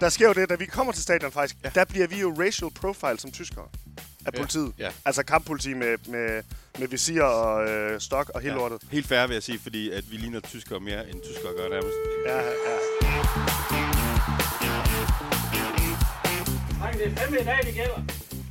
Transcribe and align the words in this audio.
Der 0.00 0.08
sker 0.08 0.26
jo 0.26 0.32
det, 0.32 0.48
da 0.48 0.54
vi 0.54 0.66
kommer 0.66 0.92
til 0.92 1.02
stadion 1.02 1.32
faktisk, 1.32 1.56
ja. 1.64 1.68
der 1.74 1.84
bliver 1.84 2.06
vi 2.06 2.20
jo 2.20 2.34
racial 2.46 2.70
profile 2.70 3.18
som 3.18 3.32
tyskere 3.32 3.64
af 4.26 4.32
Ja, 4.32 4.38
politiet. 4.38 4.72
ja. 4.78 4.90
Altså 5.04 5.22
kamppoliti 5.22 5.74
med, 5.74 5.98
med, 6.06 6.42
med 6.78 6.88
visir 6.88 7.22
og 7.22 7.68
øh, 7.70 8.00
stok 8.00 8.28
og 8.34 8.40
hele 8.40 8.54
ja. 8.54 8.58
lortet. 8.60 8.80
Helt 8.90 9.06
fair 9.06 9.26
vil 9.26 9.34
jeg 9.34 9.42
sige, 9.42 9.58
fordi 9.58 9.90
at 9.90 10.10
vi 10.10 10.16
ligner 10.16 10.40
tyskere 10.40 10.80
mere, 10.80 11.10
end 11.10 11.20
tyskere 11.22 11.52
gør 11.56 11.68
nærmest. 11.68 11.96
Ja, 12.26 12.36
ja. 12.36 12.78
Dreng, 16.80 16.94
det 16.98 17.06
er 17.06 17.14
fandme 17.16 17.40
i 17.40 17.44
dag, 17.44 17.58
det 17.68 17.74
gælder. 17.74 18.00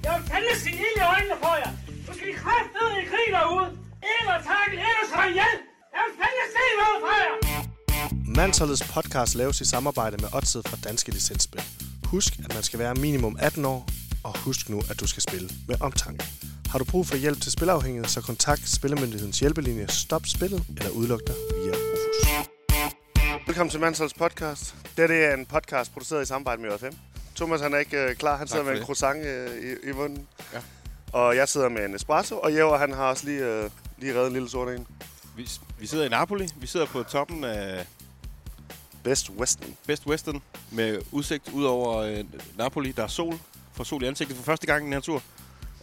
Jeg 0.04 0.11
vil 0.20 0.23
fandme 0.32 0.54
sige 0.64 0.75
ild 0.86 0.98
i 1.02 1.05
øjnene 1.14 1.36
for 1.43 1.55
jer. 1.61 1.71
Du 2.07 2.11
skal 2.18 2.27
i 2.29 2.36
kraftedeme 2.43 2.98
i 3.04 3.05
krig 3.11 3.27
derude. 3.38 3.68
Ind 4.14 4.27
og 4.36 4.39
takke, 4.50 4.73
ind 4.89 4.98
og 5.04 5.07
slå 5.11 5.21
ihjel. 5.34 5.55
Jeg 5.95 6.02
vil 6.07 6.14
fandme 6.21 6.43
se 6.55 6.64
noget 6.82 6.98
fra 7.04 7.14
jer. 7.23 7.46
Mansholdets 8.38 8.84
podcast 8.94 9.36
laves 9.36 9.62
i 9.62 9.66
samarbejde 9.66 10.18
med 10.18 10.30
Odset 10.34 10.68
fra 10.68 10.78
Danske 10.84 11.12
Licensspil. 11.12 11.62
Husk, 12.06 12.40
at 12.40 12.54
man 12.54 12.64
skal 12.64 12.80
være 12.80 12.96
minimum 12.96 13.38
18 13.39 13.66
år, 13.66 13.89
og 14.24 14.38
husk 14.38 14.70
nu, 14.70 14.82
at 14.89 15.00
du 15.00 15.07
skal 15.07 15.24
spille 15.24 15.50
med 15.68 15.75
omtanke. 15.82 16.25
Har 16.70 16.80
du 16.80 16.86
brug 16.86 17.08
for 17.08 17.16
hjælp 17.16 17.42
til 17.42 17.52
spilafhængighed, 17.52 18.10
så 18.10 18.21
kontakt 18.21 18.70
Spillemyndighedens 18.70 19.39
hjælpelinje 19.39 19.88
Stop 19.88 20.21
Spillet 20.25 20.64
eller 20.78 20.89
udluk 20.89 21.21
dig 21.28 21.36
via 21.36 21.71
Rufus. 21.71 22.28
Velkommen 23.47 23.71
til 23.71 23.80
Mansholds 23.80 24.14
podcast. 24.14 24.75
Det, 24.97 25.10
det 25.10 25.25
er 25.25 25.33
en 25.33 25.46
podcast 25.46 25.94
produceret 25.94 26.22
i 26.24 26.25
samarbejde 26.25 26.61
med 26.61 26.69
J5. 26.72 26.96
Thomas 27.36 27.61
han 27.61 27.74
er 27.74 27.78
ikke 27.78 27.97
øh, 27.97 28.16
klar, 28.16 28.38
han 28.38 28.47
sidder 28.47 28.64
for 28.64 28.66
med 28.66 28.74
en 28.74 28.78
det. 28.78 28.86
croissant 28.86 29.25
øh, 29.25 29.52
i, 29.58 29.89
i 29.89 29.92
munden. 29.94 30.28
Ja. 30.54 30.60
Og 31.14 31.36
jeg 31.36 31.50
sidder 31.50 31.69
med 31.69 31.86
en 31.86 31.96
espresso, 31.96 32.39
og 32.39 32.53
Jæver 32.53 32.78
han 32.78 32.94
har 32.94 33.09
også 33.09 33.25
lige, 33.25 33.45
øh, 33.45 33.69
lige 33.97 34.14
reddet 34.14 34.28
en 34.28 34.33
lille 34.33 34.50
sort 34.50 34.69
en. 34.69 34.88
Vi, 35.38 35.50
vi 35.80 35.88
sidder 35.88 36.06
i 36.06 36.09
Napoli. 36.09 36.47
Vi 36.56 36.67
sidder 36.67 36.86
på 36.86 37.03
toppen 37.03 37.44
af 37.44 37.86
Best 39.08 39.30
Western. 39.30 39.78
Best 39.86 40.08
Western 40.08 40.42
med 40.72 41.02
udsigt 41.11 41.50
ud 41.53 41.64
over 41.64 41.97
øh, 41.97 42.23
Napoli. 42.58 42.92
Der 42.92 43.03
er 43.03 43.08
sol. 43.08 43.39
Får 43.73 43.83
sol 43.83 44.03
i 44.03 44.08
ansigtet 44.08 44.38
for 44.38 44.44
første 44.44 44.67
gang 44.67 44.81
i 44.81 44.86
den 44.86 44.94
her 44.94 45.00
tur. 45.00 45.23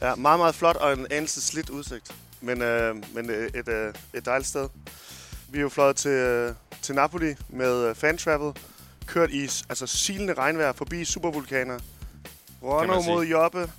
Ja, 0.03 0.14
meget, 0.14 0.39
meget 0.41 0.55
flot 0.55 0.77
og 0.77 0.92
en 0.92 1.06
anelse 1.11 1.41
slidt 1.42 1.70
udsigt. 1.70 2.14
Men, 2.41 2.62
øh, 2.62 2.97
men 3.14 3.30
øh, 3.30 3.50
et, 3.55 3.69
øh, 3.69 3.95
et 4.14 4.27
dejligt 4.27 4.48
sted. 4.48 4.69
Vi 5.48 5.58
er 5.58 5.62
jo 5.62 5.69
fløjet 5.69 5.97
til, 5.97 6.11
øh, 6.11 6.55
til 6.83 6.95
Napoli 6.95 7.34
med 7.48 7.89
øh, 7.89 7.95
fan 7.95 8.19
travel. 8.19 8.52
Kørt 9.06 9.30
i 9.30 9.42
altså, 9.42 9.86
silende 9.86 10.34
regnvejr 10.34 10.72
forbi 10.72 11.05
supervulkaner. 11.05 11.78
Rono 12.62 13.02
mod 13.02 13.27
Jobbe. 13.27 13.70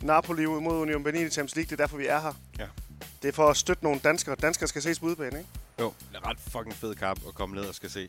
Napoli 0.00 0.46
mod 0.46 0.76
Union 0.80 1.04
Berlin 1.04 1.26
i 1.26 1.30
Champions 1.30 1.56
League. 1.56 1.70
Det 1.70 1.72
er 1.72 1.84
derfor, 1.84 1.96
vi 1.96 2.06
er 2.06 2.20
her. 2.20 2.32
Ja. 2.58 2.66
Det 3.22 3.28
er 3.28 3.32
for 3.32 3.48
at 3.48 3.56
støtte 3.56 3.84
nogle 3.84 4.00
danskere. 4.00 4.34
Danskere 4.34 4.68
skal 4.68 4.82
ses 4.82 4.98
på 5.00 5.06
udebane, 5.06 5.38
ikke? 5.38 5.50
Jo, 5.80 5.92
det 6.12 6.16
er 6.16 6.28
ret 6.28 6.38
fucking 6.40 6.74
fed 6.74 6.94
kamp 6.94 7.20
at 7.28 7.34
komme 7.34 7.56
ned 7.56 7.64
og 7.64 7.74
skal 7.74 7.90
se. 7.90 8.08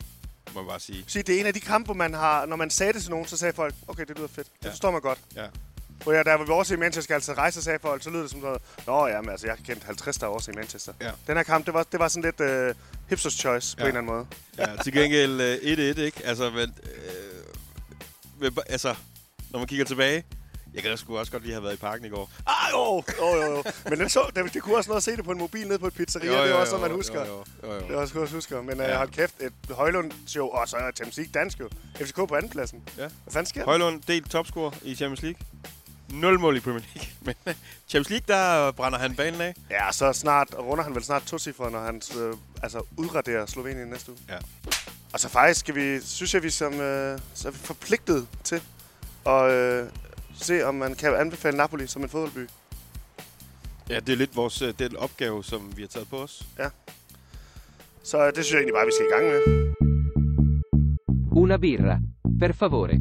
Må 0.54 0.62
man 0.62 0.68
bare 0.68 0.80
sige. 0.80 1.04
Sige, 1.06 1.22
det 1.22 1.36
er 1.36 1.40
en 1.40 1.46
af 1.46 1.54
de 1.54 1.60
kampe, 1.60 1.84
hvor 1.86 1.94
man 1.94 2.14
har... 2.14 2.46
Når 2.46 2.56
man 2.56 2.70
sagde 2.70 2.92
det 2.92 3.02
til 3.02 3.10
nogen, 3.10 3.26
så 3.26 3.36
sagde 3.36 3.52
folk, 3.54 3.74
okay, 3.88 4.04
det 4.08 4.16
lyder 4.16 4.28
fedt. 4.28 4.46
Det 4.58 4.64
Ja. 4.64 4.70
forstår 4.70 4.90
man 4.90 5.00
godt. 5.00 5.18
Ja. 5.36 5.46
Hvor 6.02 6.12
jeg, 6.12 6.24
der 6.24 6.34
var 6.34 6.44
vi 6.44 6.52
også 6.52 6.74
i 6.74 6.76
Manchester, 6.76 7.14
altså 7.14 7.32
rejse, 7.32 7.62
sagde 7.62 7.78
folk, 7.82 8.02
så 8.02 8.10
lyder 8.10 8.22
det 8.22 8.30
som 8.30 8.40
noget, 8.40 8.62
Nå 8.86 9.06
ja, 9.06 9.20
men 9.20 9.30
altså, 9.30 9.46
jeg 9.46 9.56
har 9.58 9.64
kendt 9.64 9.84
50, 9.84 10.16
der 10.16 10.26
er 10.26 10.30
også 10.30 10.50
i 10.50 10.54
Manchester. 10.54 10.92
Ja. 11.00 11.10
Den 11.26 11.36
her 11.36 11.42
kamp, 11.42 11.66
det 11.66 11.74
var, 11.74 11.82
det 11.82 12.00
var 12.00 12.08
sådan 12.08 12.34
lidt 12.38 12.70
uh, 12.70 12.76
hipsters 13.08 13.32
choice 13.32 13.76
på 13.76 13.82
Ja. 13.82 13.90
en 13.90 13.96
eller 13.96 14.00
anden 14.12 14.14
måde. 14.14 14.26
Ja, 14.58 14.82
til 14.82 14.92
gengæld 14.92 15.40
øh, 15.40 15.56
1-1, 15.96 16.00
ikke? 16.00 16.20
Altså, 16.26 16.50
men, 16.50 16.74
øh, 16.82 17.44
men, 18.40 18.58
altså, 18.66 18.94
når 19.50 19.58
man 19.58 19.68
kigger 19.68 19.84
tilbage, 19.84 20.24
jeg 20.74 20.82
kan 20.82 20.90
da 20.90 20.96
sgu 20.96 21.18
også 21.18 21.32
godt 21.32 21.42
lige 21.42 21.52
have 21.52 21.62
været 21.64 21.74
i 21.74 21.76
parken 21.76 22.06
i 22.06 22.08
går. 22.08 22.30
Ah, 22.46 22.70
jo, 22.72 23.02
jo, 23.20 23.42
jo, 23.42 23.56
jo. 23.56 23.62
Men 23.90 23.98
den 24.00 24.08
så, 24.08 24.30
det, 24.36 24.54
det 24.54 24.62
kunne 24.62 24.76
også 24.76 24.90
noget 24.90 24.96
at 24.96 25.02
se 25.04 25.16
det 25.16 25.24
på 25.24 25.30
en 25.32 25.38
mobil 25.38 25.68
nede 25.68 25.78
på 25.78 25.86
et 25.86 25.94
pizzeria. 25.94 26.42
det 26.42 26.50
er 26.50 26.54
også 26.54 26.70
sådan, 26.70 26.80
man 26.86 26.90
husker. 26.96 27.26
Jo, 27.26 27.44
jo, 27.62 27.72
jo, 27.72 27.80
Det 27.80 27.88
jo. 27.88 27.94
er 27.94 28.00
også 28.00 28.14
godt, 28.14 28.30
husker. 28.30 28.62
Men 28.62 28.80
uh, 28.80 28.86
Ja. 28.86 28.96
hold 28.96 29.08
kæft, 29.10 29.34
et 29.40 29.52
Højlund-show, 29.70 30.48
og 30.48 30.68
så 30.68 30.76
er 30.76 30.90
Champions 30.90 31.16
League 31.16 31.32
dansk 31.40 31.60
jo. 31.60 31.68
FCK 31.96 32.14
på 32.14 32.34
andenpladsen. 32.34 32.82
Ja. 32.98 33.02
Hvad 33.22 33.32
fanden 33.32 33.46
sker? 33.48 33.64
Højlund 33.64 34.02
delt 34.02 34.30
topscorer 34.30 34.70
i 34.82 34.94
Champions 34.94 35.22
League. 35.22 35.38
0 36.08 36.40
mål 36.40 36.56
i 36.56 36.60
Premier 36.60 36.82
League. 36.94 37.10
Men 37.26 37.34
øh, 37.46 37.54
Champions 37.88 38.10
League, 38.10 38.36
der 38.36 38.70
brænder 38.72 38.98
han 38.98 39.14
banen 39.16 39.40
af. 39.40 39.54
Ja, 39.70 39.92
så 39.92 40.12
snart 40.12 40.48
runder 40.58 40.84
han 40.84 40.94
vel 40.94 41.04
snart 41.04 41.22
to 41.22 41.38
når 41.58 41.80
han 41.80 42.02
øh, 42.18 42.34
altså, 42.62 42.82
udraderer 42.96 43.46
Slovenien 43.46 43.88
næste 43.88 44.10
uge. 44.10 44.20
Ja. 44.28 44.38
Og 45.12 45.20
så 45.20 45.28
faktisk 45.28 45.60
skal 45.60 45.74
vi, 45.74 46.00
synes 46.00 46.34
jeg, 46.34 46.42
vi 46.42 46.50
som, 46.50 46.80
øh, 46.80 47.18
så 47.34 47.48
er 47.48 47.52
vi 47.52 47.58
forpligtet 47.58 48.26
til 48.44 48.62
at 49.26 49.50
øh, 49.50 49.86
se, 50.34 50.66
om 50.66 50.74
man 50.74 50.94
kan 50.94 51.14
anbefale 51.14 51.56
Napoli 51.56 51.86
som 51.86 52.02
en 52.02 52.08
fodboldby. 52.08 52.48
Ja, 53.88 54.00
det 54.00 54.12
er 54.12 54.16
lidt 54.16 54.36
vores 54.36 54.62
øh, 54.62 54.74
den 54.78 54.96
opgave, 54.96 55.44
som 55.44 55.76
vi 55.76 55.82
har 55.82 55.88
taget 55.88 56.08
på 56.08 56.16
os. 56.16 56.46
Så 58.02 58.26
øh, 58.26 58.26
det 58.26 58.44
synes 58.44 58.52
jeg 58.52 58.58
egentlig 58.58 58.74
bare, 58.74 58.86
vi 58.86 58.92
skal 58.92 59.06
i 59.06 59.12
gang 59.12 59.26
med. 59.26 59.40
Una 61.32 61.56
birra, 61.56 61.98
per 62.40 62.52
favore. 62.52 62.98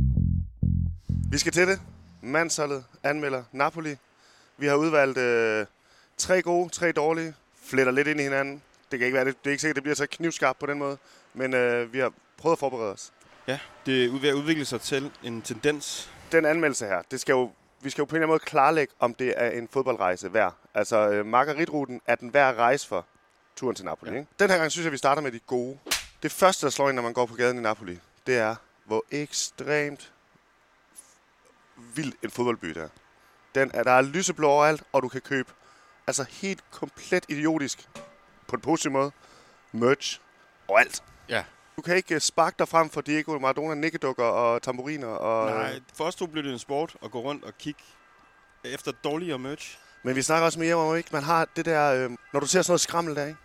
Vi 1.31 1.37
skal 1.37 1.51
til 1.51 1.67
det. 1.67 1.81
Mandsholdet 2.21 2.83
anmelder 3.03 3.43
Napoli. 3.51 3.95
Vi 4.57 4.65
har 4.67 4.75
udvalgt 4.75 5.17
øh, 5.17 5.65
tre 6.17 6.41
gode, 6.41 6.69
tre 6.69 6.91
dårlige. 6.91 7.33
Fletter 7.65 7.91
lidt 7.91 8.07
ind 8.07 8.19
i 8.19 8.23
hinanden. 8.23 8.61
Det 8.91 8.99
kan 8.99 9.05
ikke 9.05 9.15
være, 9.15 9.25
det, 9.25 9.35
det 9.43 9.49
er 9.49 9.51
ikke 9.51 9.61
sikkert, 9.61 9.75
det 9.75 9.83
bliver 9.83 9.95
så 9.95 10.07
knivskarpt 10.11 10.59
på 10.59 10.65
den 10.65 10.77
måde. 10.79 10.97
Men 11.33 11.53
øh, 11.53 11.93
vi 11.93 11.99
har 11.99 12.13
prøvet 12.37 12.55
at 12.55 12.59
forberede 12.59 12.93
os. 12.93 13.11
Ja, 13.47 13.59
det 13.85 14.05
er 14.05 14.19
ved 14.19 14.29
at 14.29 14.33
udvikle 14.33 14.65
sig 14.65 14.81
til 14.81 15.11
en 15.23 15.41
tendens. 15.41 16.11
Den 16.31 16.45
anmeldelse 16.45 16.85
her, 16.85 17.01
det 17.11 17.21
skal 17.21 17.33
jo, 17.33 17.51
vi 17.81 17.89
skal 17.89 18.01
jo 18.01 18.05
på 18.05 18.15
en 18.15 18.15
eller 18.15 18.27
anden 18.27 18.33
måde 18.33 18.39
klarlægge, 18.39 18.93
om 18.99 19.13
det 19.13 19.33
er 19.37 19.49
en 19.49 19.67
fodboldrejse 19.67 20.33
værd. 20.33 20.55
Altså, 20.73 21.09
øh, 21.09 21.25
Margaritruten 21.25 22.01
er 22.05 22.15
den 22.15 22.33
værd 22.33 22.53
at 22.53 22.59
rejse 22.59 22.87
for 22.87 23.05
turen 23.55 23.75
til 23.75 23.85
Napoli. 23.85 24.11
Ja. 24.11 24.17
Ikke? 24.17 24.29
Den 24.39 24.49
her 24.49 24.57
gang 24.57 24.71
synes 24.71 24.85
jeg, 24.85 24.91
vi 24.91 24.97
starter 24.97 25.21
med 25.21 25.31
de 25.31 25.39
gode. 25.39 25.79
Det 26.23 26.31
første, 26.31 26.65
der 26.65 26.71
slår 26.71 26.89
ind, 26.89 26.95
når 26.95 27.03
man 27.03 27.13
går 27.13 27.25
på 27.25 27.35
gaden 27.35 27.57
i 27.57 27.61
Napoli, 27.61 27.99
det 28.27 28.37
er, 28.37 28.55
hvor 28.85 29.05
ekstremt 29.11 30.13
vild 31.95 32.13
en 32.23 32.31
fodboldby 32.31 32.67
det 32.67 32.77
er. 32.77 32.89
Den 33.55 33.71
er. 33.73 33.83
Der 33.83 33.91
er 33.91 34.01
lyseblå 34.01 34.47
overalt, 34.47 34.83
og 34.91 35.03
du 35.03 35.07
kan 35.07 35.21
købe 35.21 35.51
altså 36.07 36.23
helt 36.29 36.71
komplet 36.71 37.25
idiotisk, 37.29 37.89
på 38.47 38.55
en 38.55 38.61
positiv 38.61 38.91
måde, 38.91 39.11
merch 39.71 40.21
overalt. 40.67 41.03
Ja. 41.29 41.43
Du 41.81 41.85
kan 41.85 41.95
ikke 41.95 42.15
øh, 42.15 42.21
sparke 42.21 42.55
dig 42.59 42.67
frem 42.67 42.89
for 42.89 43.01
Diego 43.01 43.39
Maradona, 43.39 43.75
nikkedukker 43.75 44.23
og 44.23 44.61
tamburiner. 44.61 45.07
Og, 45.07 45.51
Nej, 45.51 45.79
for 45.97 46.03
os 46.03 46.15
to 46.15 46.25
blev 46.25 46.43
det 46.43 46.51
en 46.53 46.59
sport 46.59 46.95
at 47.03 47.11
gå 47.11 47.19
rundt 47.21 47.43
og 47.43 47.57
kigge 47.59 47.79
efter 48.63 48.91
dårligere 49.03 49.39
merch. 49.39 49.77
Men 50.03 50.15
vi 50.15 50.21
snakker 50.21 50.45
også 50.45 50.59
med 50.59 50.67
Jeppe 50.67 50.81
om, 50.83 50.95
ikke? 50.97 51.09
Man 51.11 51.23
har 51.23 51.47
det 51.55 51.65
der, 51.65 51.93
øh, 51.93 52.09
når 52.33 52.39
du 52.39 52.45
ser 52.45 52.61
sådan 52.61 52.71
noget 52.71 52.81
skrammel 52.81 53.15
der, 53.15 53.25
ikke? 53.25 53.37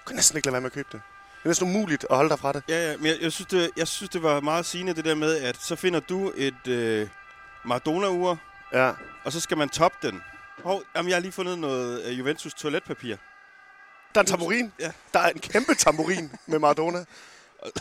Du 0.00 0.06
kan 0.06 0.16
næsten 0.16 0.36
ikke 0.36 0.46
lade 0.46 0.52
være 0.52 0.60
med 0.60 0.70
at 0.70 0.72
købe 0.74 0.88
det. 0.92 1.00
Det 1.02 1.44
er 1.44 1.48
næsten 1.48 1.68
umuligt 1.68 2.06
at 2.10 2.16
holde 2.16 2.30
dig 2.30 2.38
fra 2.38 2.52
det. 2.52 2.62
Ja, 2.68 2.90
ja, 2.90 2.96
men 2.96 3.06
jeg, 3.06 3.16
jeg, 3.20 3.32
synes, 3.32 3.48
det, 3.48 3.70
jeg 3.76 3.88
synes, 3.88 4.10
det 4.10 4.22
var 4.22 4.40
meget 4.40 4.66
sigende 4.66 4.94
det 4.94 5.04
der 5.04 5.14
med, 5.14 5.36
at 5.36 5.56
så 5.56 5.76
finder 5.76 6.00
du 6.00 6.32
et 6.36 6.66
øh, 6.68 7.08
Maradona-ur, 7.64 8.38
Ja. 8.72 8.92
og 9.24 9.32
så 9.32 9.40
skal 9.40 9.56
man 9.56 9.68
toppe 9.68 10.08
den. 10.08 10.22
Hov, 10.64 10.82
jamen, 10.96 11.08
jeg 11.08 11.16
har 11.16 11.20
lige 11.20 11.32
fundet 11.32 11.58
noget 11.58 12.04
øh, 12.04 12.18
Juventus 12.18 12.54
toiletpapir. 12.54 13.16
Der 14.14 14.20
er 14.20 14.22
en 14.22 14.26
tamburin. 14.26 14.72
Ja. 14.80 14.92
Der 15.14 15.20
er 15.20 15.28
en 15.30 15.38
kæmpe 15.40 15.74
tamburin 15.74 16.32
med 16.46 16.58
Maradona. 16.58 17.04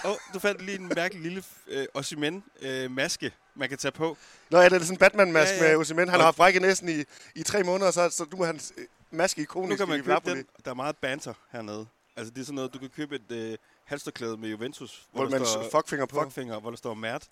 Og 0.03 0.19
du 0.33 0.39
fandt 0.39 0.61
lige 0.61 0.77
en 0.79 0.91
mærkelig 0.95 1.23
lille 1.23 1.43
øh, 1.67 1.85
Osimhen-maske, 1.93 3.31
man 3.55 3.69
kan 3.69 3.77
tage 3.77 3.91
på. 3.91 4.17
Nå 4.49 4.57
ja, 4.59 4.65
det 4.69 4.73
er 4.73 4.79
sådan 4.79 4.93
en 4.93 4.97
Batman-maske 4.97 5.55
ja, 5.55 5.63
Ja, 5.63 5.69
med 5.69 5.77
Osimhen. 5.77 6.07
Han 6.07 6.15
Og- 6.15 6.21
har 6.21 6.25
haft 6.27 6.37
brækket 6.37 6.61
næsten 6.61 6.89
i, 6.89 7.03
i 7.35 7.43
tre 7.43 7.63
måneder, 7.63 7.91
så, 7.91 8.09
så 8.09 8.25
nu 8.31 8.41
er 8.41 8.45
hans 8.45 8.73
øh, 8.77 8.85
maske 9.11 9.41
ikonisk 9.41 9.69
Nu 9.69 9.85
kan 9.85 9.89
man 9.89 9.99
i 9.99 10.03
købe 10.03 10.29
den. 10.37 10.45
Der 10.65 10.71
er 10.71 10.75
meget 10.75 10.97
banter 10.97 11.33
hernede. 11.51 11.87
Altså, 12.15 12.33
det 12.33 12.41
er 12.41 12.45
sådan 12.45 12.55
noget, 12.55 12.73
du 12.73 12.79
kan 12.79 12.89
købe 12.89 13.15
et 13.15 13.31
øh, 13.31 13.57
halsterklæde 13.85 14.37
med 14.37 14.49
Juventus, 14.49 15.07
Hvor 15.11 15.29
man 15.29 15.45
står 15.45 15.69
fuckfinger 15.71 16.05
på. 16.05 16.21
fuckfinger, 16.23 16.59
hvor 16.59 16.69
der 16.69 16.77
står 16.77 16.93
Mert. 16.93 17.23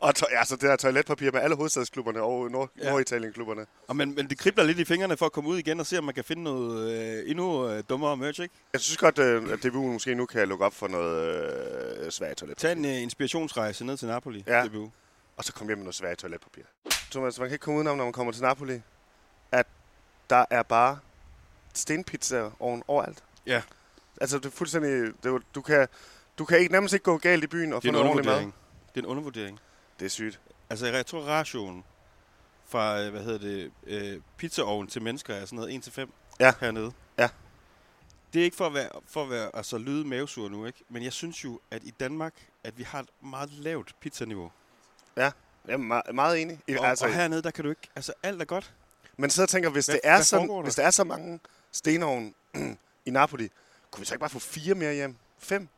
Og 0.00 0.14
to, 0.14 0.26
altså, 0.30 0.54
det 0.56 0.62
der 0.62 0.76
toiletpapir 0.76 1.30
med 1.32 1.40
alle 1.40 1.56
hovedstadsklubberne 1.56 2.22
og 2.22 2.50
Nord- 2.50 2.70
Ja. 2.82 2.90
Norditalien-klubberne. 2.90 3.66
Og 3.88 3.96
men, 3.96 4.14
men 4.14 4.30
det 4.30 4.38
kribler 4.38 4.64
lidt 4.64 4.78
i 4.78 4.84
fingrene 4.84 5.16
for 5.16 5.26
at 5.26 5.32
komme 5.32 5.50
ud 5.50 5.58
igen 5.58 5.80
og 5.80 5.86
se, 5.86 5.98
om 5.98 6.04
man 6.04 6.14
kan 6.14 6.24
finde 6.24 6.42
noget 6.42 6.92
øh, 6.92 7.30
endnu 7.30 7.68
øh, 7.68 7.82
dummere 7.88 8.16
merch, 8.16 8.40
ikke? 8.42 8.54
Jeg 8.72 8.80
synes 8.80 8.96
godt, 8.96 9.18
øh, 9.18 9.52
at 9.52 9.62
DBU 9.62 9.92
måske 9.92 10.14
nu 10.14 10.26
kan 10.26 10.48
lukke 10.48 10.64
op 10.64 10.74
for 10.74 10.88
noget 10.88 12.04
øh, 12.06 12.10
svagt 12.10 12.38
toilet. 12.38 12.56
Tag 12.58 12.72
en 12.72 12.84
øh, 12.84 13.02
inspirationsrejse 13.02 13.84
ned 13.84 13.96
til 13.96 14.08
Napoli, 14.08 14.44
Ja. 14.46 14.66
DBU. 14.66 14.90
Og 15.36 15.44
så 15.44 15.52
kom 15.52 15.66
hjem 15.66 15.78
med 15.78 15.84
noget 15.84 15.94
svagt 15.94 16.18
toiletpapir. 16.20 16.62
Thomas, 17.10 17.38
man 17.38 17.48
kan 17.48 17.54
ikke 17.54 17.62
komme 17.62 17.76
udenom, 17.78 17.96
når 17.96 18.04
man 18.04 18.12
kommer 18.12 18.32
til 18.32 18.42
Napoli, 18.42 18.80
at 19.52 19.66
der 20.30 20.44
er 20.50 20.62
bare 20.62 20.98
stenpizza 21.74 22.50
oven 22.60 22.82
overalt. 22.88 23.24
Ja. 23.46 23.62
Altså, 24.20 24.38
det 24.38 24.46
er 24.46 24.50
fuldstændig... 24.50 24.90
Det 25.22 25.34
er, 25.34 25.38
du, 25.54 25.60
kan, 25.62 25.88
du 26.38 26.44
kan 26.44 26.58
ikke, 26.58 26.72
nærmest 26.72 26.94
ikke 26.94 27.04
gå 27.04 27.18
galt 27.18 27.44
i 27.44 27.46
byen 27.46 27.72
og 27.72 27.82
få 27.82 27.90
noget 27.90 28.06
ordentligt 28.08 28.26
mad. 28.36 28.52
Det 28.94 29.00
er 29.00 29.04
en 29.04 29.06
undervurdering. 29.10 29.60
Det 29.98 30.04
er 30.04 30.08
sygt. 30.10 30.40
Altså, 30.70 30.86
jeg 30.86 31.06
tror, 31.06 31.20
ratioen 31.20 31.84
fra, 32.66 33.00
øh, 33.02 33.10
hvad 33.10 33.22
hedder 33.22 33.38
det, 33.38 33.72
øh, 33.86 34.20
pizzaovn 34.36 34.86
til 34.86 35.02
mennesker 35.02 35.34
er 35.34 35.44
sådan 35.44 35.56
noget 35.56 35.74
1 35.74 35.82
til 35.82 35.92
5 35.92 36.12
Ja. 36.40 36.52
hernede. 36.60 36.92
Ja. 37.18 37.28
Det 38.32 38.40
er 38.40 38.44
ikke 38.44 38.56
for 38.56 38.66
at 38.66 38.74
være, 38.74 38.88
for 39.08 39.22
at 39.22 39.30
være 39.30 39.50
altså, 39.56 39.78
lyde 39.78 40.04
mavesur 40.08 40.48
nu, 40.48 40.66
ikke? 40.66 40.84
Men 40.88 41.02
jeg 41.04 41.12
synes 41.12 41.44
jo, 41.44 41.60
at 41.70 41.84
i 41.84 41.90
Danmark, 41.90 42.32
at 42.64 42.78
vi 42.78 42.82
har 42.82 43.00
et 43.00 43.08
meget 43.20 43.50
lavt 43.52 43.94
pizzaniveau. 44.00 44.50
Jeg 45.16 45.32
er 45.68 45.76
meget, 45.76 46.14
meget 46.14 46.42
enig. 46.42 46.60
I, 46.68 46.76
Og, 46.76 46.86
altså, 46.86 47.04
og 47.06 47.14
hernede, 47.14 47.42
der 47.42 47.50
kan 47.50 47.64
du 47.64 47.70
ikke... 47.70 47.88
Altså, 47.96 48.12
alt 48.22 48.40
er 48.40 48.44
godt. 48.44 48.74
men 49.16 49.30
så 49.30 49.46
tænker 49.46 49.70
hvis 49.70 49.86
Hvad- 49.86 49.94
det 49.94 50.00
er 50.04 50.22
sådan, 50.22 50.48
der? 50.48 50.62
hvis 50.62 50.74
der 50.74 50.82
er 50.82 50.90
så 50.90 51.04
mange 51.04 51.40
stenovn 51.72 52.34
i 53.06 53.10
Napoli, 53.10 53.48
kunne 53.90 54.00
vi 54.00 54.06
så 54.06 54.14
ikke 54.14 54.20
bare 54.20 54.30
få 54.30 54.38
fire 54.38 54.74
mere 54.74 54.94
hjem? 54.94 55.16
Fem? 55.38 55.68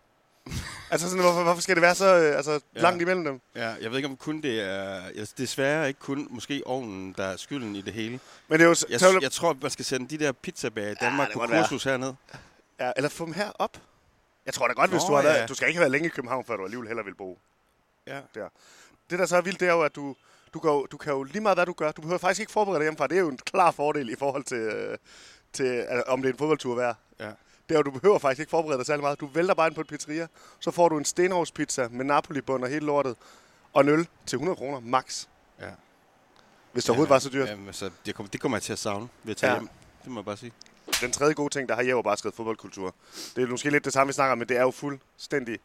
Altså, 0.90 1.08
sådan, 1.10 1.22
hvorfor, 1.24 1.42
hvorfor 1.42 1.62
skal 1.62 1.74
det 1.76 1.82
være 1.82 1.94
så 1.94 2.16
øh, 2.16 2.36
altså, 2.36 2.60
Ja. 2.76 2.80
langt 2.80 3.02
imellem 3.02 3.24
dem? 3.24 3.40
Ja, 3.54 3.68
jeg 3.80 3.90
ved 3.90 3.96
ikke, 3.98 4.08
om 4.08 4.16
kun 4.16 4.40
det 4.42 4.60
er... 4.60 5.00
Jeg, 5.14 5.26
desværre 5.38 5.88
ikke 5.88 6.00
kun 6.00 6.26
måske 6.30 6.62
ovnen, 6.66 7.14
der 7.18 7.24
er 7.24 7.36
skylden 7.36 7.76
i 7.76 7.80
det 7.80 7.92
hele. 7.92 8.20
Men 8.48 8.58
det 8.58 8.64
er 8.64 8.68
jo... 8.68 8.76
Jeg, 8.90 9.00
så- 9.00 9.18
jeg 9.22 9.32
tror, 9.32 9.56
man 9.62 9.70
skal 9.70 9.84
sende 9.84 10.18
de 10.18 10.24
der 10.24 10.32
pizzabager 10.32 10.90
i 10.90 10.94
Danmark 10.94 11.28
ja, 11.28 11.34
på 11.34 11.42
det 11.42 11.50
være. 11.50 11.62
kursus 11.62 11.84
herned. 11.84 12.12
ja, 12.80 12.92
eller 12.96 13.08
få 13.10 13.24
dem 13.24 13.32
her 13.32 13.50
op. 13.58 13.76
Jeg 14.46 14.54
tror 14.54 14.66
da 14.68 14.72
godt, 14.74 14.90
hvis 14.90 15.02
Nå, 15.02 15.08
du 15.08 15.14
har 15.14 15.22
ja. 15.22 15.28
været... 15.28 15.48
Du 15.48 15.54
skal 15.54 15.68
ikke 15.68 15.76
have 15.78 15.80
været 15.82 15.90
længe 15.92 16.06
i 16.06 16.10
København, 16.10 16.44
før 16.44 16.56
du 16.56 16.64
alligevel 16.64 16.86
heller 16.88 17.02
vil 17.04 17.14
bo 17.14 17.38
Ja. 18.06 18.20
der. 18.34 18.48
Det, 19.10 19.18
der 19.18 19.26
så 19.26 19.36
er 19.36 19.40
vildt, 19.40 19.60
det 19.60 19.68
er 19.68 19.72
jo, 19.72 19.82
at 19.82 19.96
du, 19.96 20.16
du, 20.54 20.58
kan 20.60 20.70
jo, 20.70 20.86
du 20.86 20.96
kan 20.96 21.12
jo 21.12 21.22
lige 21.22 21.40
meget, 21.40 21.56
hvad 21.56 21.66
du 21.66 21.72
gør. 21.72 21.92
Du 21.92 22.00
behøver 22.00 22.18
faktisk 22.18 22.40
ikke 22.40 22.52
forberede 22.52 22.78
dig 22.78 22.84
hjemmefra. 22.84 23.06
Det 23.06 23.16
er 23.16 23.20
jo 23.20 23.28
en 23.28 23.38
klar 23.38 23.70
fordel 23.70 24.08
i 24.10 24.16
forhold 24.18 24.44
til, 24.44 24.56
øh, 24.58 24.98
til 25.52 25.66
øh, 25.66 26.02
om 26.06 26.22
det 26.22 26.28
er 26.28 26.32
en 26.32 26.38
fodboldtur 26.38 26.74
værd. 26.74 26.96
Ja. 27.20 27.30
Det 27.68 27.74
er 27.74 27.78
jo, 27.78 27.82
du 27.82 27.90
behøver 27.90 28.18
faktisk 28.18 28.40
ikke 28.40 28.50
forberede 28.50 28.78
dig 28.78 28.86
særlig 28.86 29.02
meget. 29.02 29.20
Du 29.20 29.26
vælter 29.26 29.54
bare 29.54 29.66
ind 29.66 29.74
på 29.74 29.80
et 29.80 29.86
pizzeria, 29.86 30.26
så 30.60 30.70
får 30.70 30.88
du 30.88 30.98
en 30.98 31.04
stenhovspizza 31.04 31.88
med 31.90 32.04
Napoli-bund 32.04 32.62
og 32.64 32.68
hele 32.70 32.86
lortet, 32.86 33.16
og 33.72 33.80
en 33.80 33.88
øl 33.88 34.08
til 34.26 34.36
100 34.36 34.56
kroner 34.56 34.80
max. 34.80 35.26
Ja. 35.60 35.66
Hvis 36.72 36.84
det 36.84 36.90
overhovedet 36.90 37.10
var 37.10 37.18
så 37.18 37.28
dyrt. 37.30 37.48
Jamen, 37.48 37.66
altså, 37.66 37.90
det, 38.06 38.14
kommer, 38.14 38.30
det 38.30 38.40
kommer 38.40 38.58
jeg 38.58 38.62
til 38.62 38.72
at 38.72 38.78
savne 38.78 39.08
ved 39.22 39.30
at 39.30 39.36
tage 39.36 39.52
Ja. 39.52 39.58
hjem. 39.58 39.68
Det 40.04 40.10
må 40.10 40.20
jeg 40.20 40.24
bare 40.24 40.36
sige. 40.36 40.52
Den 41.00 41.12
tredje 41.12 41.34
gode 41.34 41.52
ting, 41.54 41.68
der 41.68 41.74
har 41.74 41.82
Jever 41.82 42.02
bare 42.02 42.16
skrevet 42.16 42.34
fodboldkultur. 42.34 42.94
Det 43.36 43.42
er 43.44 43.46
måske 43.48 43.70
lidt 43.70 43.84
det 43.84 43.92
samme, 43.92 44.08
vi 44.08 44.12
snakker 44.14 44.32
om, 44.32 44.38
men 44.38 44.48
det 44.48 44.56
er 44.56 44.62
jo 44.62 44.70
fuldstændig 44.70 45.58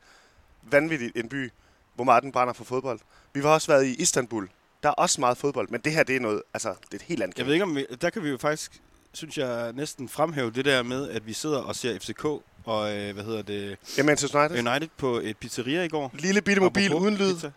vanvittigt 0.64 1.18
en 1.18 1.30
by, 1.30 1.52
hvor 1.96 2.04
meget 2.04 2.24
den 2.24 2.32
brænder 2.32 2.54
for 2.54 2.64
fodbold. 2.64 3.00
Vi 3.34 3.42
har 3.42 3.50
også 3.50 3.68
været 3.72 3.86
i 3.86 3.96
Istanbul. 3.96 4.50
Der 4.84 4.90
er 4.90 4.94
også 4.94 5.22
meget 5.22 5.38
fodbold, 5.38 5.70
men 5.70 5.82
det 5.82 5.92
her, 5.94 6.04
det 6.04 6.16
er 6.16 6.20
noget, 6.20 6.42
altså, 6.54 6.70
det 6.70 6.92
er 6.92 6.96
et 6.96 7.02
helt 7.02 7.24
andet. 7.24 7.38
Jeg 7.38 7.46
ved 7.46 7.54
ikke, 7.54 7.64
om 7.64 7.76
vi, 7.76 7.86
der 8.02 8.10
kan 8.10 8.24
vi 8.24 8.30
jo 8.30 8.38
faktisk, 8.38 8.82
synes 9.14 9.38
jeg, 9.38 9.74
næsten 9.74 10.10
fremhæve 10.10 10.52
det 10.52 10.66
der 10.66 10.84
med, 10.84 11.10
at 11.10 11.28
vi 11.28 11.34
sidder 11.34 11.58
og 11.58 11.76
ser 11.76 12.00
FCK 12.00 12.26
og, 12.66 12.98
øh, 12.98 13.14
hvad 13.14 13.24
hedder 13.24 13.42
det, 13.42 13.78
Ja, 13.98 14.04
Manchester 14.04 14.40
United. 14.40 14.68
United 14.68 14.88
på 14.98 15.20
et 15.24 15.38
pizzeria 15.38 15.84
i 15.84 15.88
går. 15.88 16.12
Lille 16.20 16.42
bitte 16.42 16.62
mobil 16.62 16.94
uden 16.94 17.16
lyd. 17.18 17.34
pizza. 17.34 17.52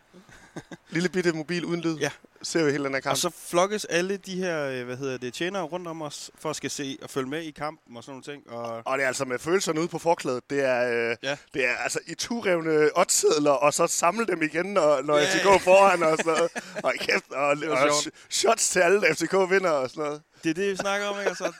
Lille 0.90 1.08
bitte 1.08 1.32
mobil 1.32 1.64
uden 1.64 1.80
lyd. 1.80 1.96
Ja. 1.98 2.10
Ser 2.44 2.64
vi 2.64 2.70
hele 2.70 2.84
den 2.84 2.94
her 2.94 3.00
kamp. 3.00 3.10
Og 3.12 3.16
så 3.18 3.30
flokkes 3.46 3.84
alle 3.84 4.16
de 4.16 4.36
her, 4.36 4.64
øh, 4.68 4.84
hvad 4.84 4.96
hedder 4.96 5.18
det, 5.18 5.34
tjenere 5.34 5.62
rundt 5.62 5.88
om 5.88 6.02
os, 6.02 6.30
for 6.38 6.50
at 6.50 6.56
skal 6.56 6.70
se 6.70 6.98
og 7.02 7.10
følge 7.10 7.28
med 7.28 7.42
i 7.42 7.50
kampen 7.50 7.96
og 7.96 8.04
sådan 8.04 8.10
nogle 8.12 8.22
ting. 8.40 8.50
Og 8.50 8.82
Og 8.86 8.98
det 8.98 9.04
er 9.04 9.08
altså 9.08 9.24
med 9.24 9.38
følelserne 9.38 9.80
ude 9.80 9.88
på 9.88 9.98
forklædet. 9.98 10.50
Det 10.50 10.64
er, 10.64 11.10
øh, 11.10 11.16
Ja. 11.22 11.36
det 11.54 11.64
er 11.68 11.74
altså 11.76 11.98
i 12.06 12.14
turevne 12.14 12.90
odsedler, 12.98 13.50
og 13.50 13.74
så 13.74 13.86
samle 13.86 14.26
dem 14.26 14.42
igen, 14.42 14.66
når, 14.66 15.02
når 15.02 15.18
Ja, 15.18 15.24
FCK 15.34 15.44
ja. 15.44 15.56
foran 15.56 16.02
og 16.02 16.16
sådan 16.18 16.32
noget. 16.32 16.50
Og, 16.84 16.92
kæft, 17.00 17.30
og, 17.32 17.46
og 17.68 17.88
sh- 17.88 18.08
shots 18.30 18.68
til 18.68 18.80
alle, 18.80 19.00
FCK 19.14 19.32
vinder 19.50 19.70
og 19.70 19.90
sådan 19.90 20.04
noget. 20.04 20.22
det 20.44 20.50
er 20.50 20.54
det, 20.54 20.70
vi 20.70 20.76
snakker 20.76 21.06
om, 21.06 21.18
ikke? 21.18 21.28
Altså, 21.28 21.44
hvor- 21.44 21.54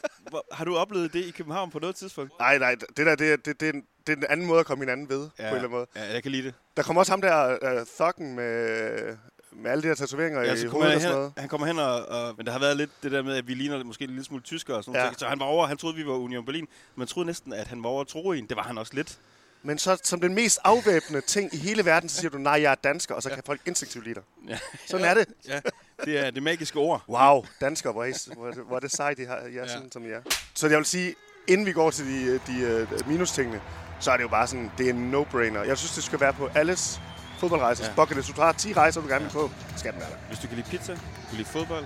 har 0.53 0.65
du 0.65 0.77
oplevet 0.77 1.13
det 1.13 1.25
i 1.25 1.31
København 1.31 1.71
på 1.71 1.79
noget 1.79 1.97
tidspunkt? 1.97 2.33
Nej, 2.39 2.59
nej, 2.59 2.75
det 2.97 3.07
der, 3.07 3.15
det, 3.15 3.33
er- 3.33 3.37
det, 3.37 3.61
det, 3.61 3.69
er 3.69 3.73
en- 3.73 3.85
det 4.07 4.13
er 4.13 4.17
en 4.17 4.25
anden 4.29 4.47
måde 4.47 4.61
at 4.61 4.67
komme 4.67 4.83
hinanden 4.85 5.09
ved, 5.09 5.21
ja. 5.23 5.27
på 5.27 5.33
en 5.39 5.45
eller 5.47 5.59
anden 5.59 5.71
måde. 5.71 5.87
Ja, 5.97 6.13
jeg 6.13 6.23
kan 6.23 6.33
lide 6.33 6.43
det. 6.43 6.55
Der 6.77 6.83
kommer 6.83 7.01
også 7.01 7.13
ham 7.13 7.21
der, 7.21 7.59
uh, 7.81 7.87
Thuggen 7.99 8.35
med, 8.37 9.17
med 9.53 9.71
alle 9.71 9.83
de 9.83 9.89
her 9.89 9.95
tatoveringer 9.95 10.41
Ja, 10.43 10.55
i 10.55 10.65
hovedet 10.67 10.95
og 10.95 11.01
sådan 11.01 11.17
noget. 11.17 11.33
han 11.37 11.49
kommer 11.49 11.67
hen 11.67 11.79
og, 11.79 12.07
og... 12.07 12.35
Men 12.37 12.47
der 12.47 12.53
har 12.53 12.59
været 12.59 12.77
lidt 12.77 12.91
det 13.03 13.13
der 13.13 13.23
med, 13.23 13.37
at 13.37 13.47
vi 13.49 13.55
ligner 13.55 13.85
måske 13.85 14.05
en 14.05 14.11
lille 14.11 14.25
smule 14.25 14.43
tyskere 14.43 14.77
og 14.77 14.85
sådan 14.85 14.95
Ja. 14.95 15.01
ja. 15.01 15.07
noget. 15.07 15.21
Så 15.21 15.27
han 15.27 15.41
var 15.41 15.47
over, 15.47 15.67
han 15.67 15.77
troede, 15.77 15.97
vi 15.97 16.07
var 16.07 16.13
Union 16.13 16.45
Berlin. 16.45 16.69
Man 16.97 17.07
troede 17.07 17.27
næsten, 17.27 17.53
at 17.53 17.67
han 17.69 17.83
var 17.83 17.89
over 17.89 18.05
Troen. 18.05 18.47
Det 18.47 18.57
var 18.57 18.63
han 18.63 18.79
også 18.79 18.95
lidt. 18.95 19.19
Men 19.63 19.79
så 19.79 19.99
som 20.03 20.21
den 20.21 20.35
mest 20.35 20.59
afvæbnende 20.65 21.21
ting 21.27 21.55
i 21.55 21.57
hele 21.57 21.85
verden, 21.85 22.09
så 22.09 22.17
siger 22.17 22.31
du, 22.31 22.39
nej, 22.39 22.63
jeg 22.63 22.71
er 22.71 22.75
dansker, 22.75 23.15
og 23.15 23.23
så 23.23 23.31
kan 23.31 23.43
folk 23.47 23.61
instinktivt 23.67 24.05
lide 24.05 24.15
dig. 24.15 24.23
Ja. 24.49 24.59
Sådan 24.87 25.07
er 25.07 25.15
det. 25.15 25.29
Ja, 25.49 25.61
det 26.05 26.27
er 26.27 26.31
det 26.31 26.43
magiske 26.43 26.79
ord. 26.79 27.03
Wow, 27.09 27.45
danskere, 27.61 27.93
hvor 27.93 28.05
I- 28.05 28.13
hvor, 28.37 28.47
det- 28.47 28.65
hvor 28.69 28.79
det 28.79 28.91
sejt, 28.93 29.19
I 29.19 29.25
har, 29.25 29.35
er 29.35 29.49
ja. 29.49 29.61
Ja. 29.63 29.69
sådan, 29.69 29.93
som 29.93 30.05
I 30.05 30.09
er. 30.11 30.21
Så 30.55 30.69
jeg 30.69 30.77
vil 30.79 30.87
sige, 30.87 31.15
inden 31.49 31.67
vi 31.67 31.73
går 31.73 31.91
til 31.91 32.07
de, 32.07 32.41
de 32.47 32.87
uh, 33.03 33.09
minustingene, 33.09 33.61
så 34.01 34.11
er 34.11 34.17
det 34.17 34.23
jo 34.25 34.29
bare 34.29 34.47
sådan, 34.47 34.71
det 34.79 34.87
er 34.87 34.91
en 34.91 35.15
no-brainer. 35.15 35.67
Jeg 35.67 35.79
synes, 35.79 35.93
det 35.95 36.05
skal 36.05 36.21
være 36.21 36.33
på 36.33 36.49
alles 36.55 37.01
fodboldrejser. 37.39 37.85
Ja. 37.85 37.91
Ja. 37.91 37.95
Bucket, 37.97 38.17
hvis 38.17 38.27
du 38.27 38.33
tager 38.33 38.53
10 38.53 38.73
rejser, 38.73 39.01
du 39.01 39.09
gerne 39.09 39.25
vil 39.25 39.31
på, 39.33 39.51
skal 39.77 39.93
den 39.93 40.01
være 40.01 40.11
der. 40.11 40.17
Hvis 40.29 40.39
du 40.39 40.47
kan 40.47 40.57
lide 40.57 40.69
pizza, 40.71 40.93
du 40.93 40.99
kan 41.29 41.37
lide 41.37 41.49
fodbold, 41.49 41.85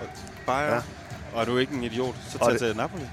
og 0.00 0.08
bajer, 0.46 0.66
Ja. 0.68 0.74
ja. 0.74 0.80
og 1.34 1.40
er 1.40 1.44
du 1.44 1.58
ikke 1.58 1.74
en 1.74 1.84
idiot, 1.84 2.14
så 2.30 2.38
tag 2.38 2.58
til 2.58 2.76
Napoli. 2.76 3.04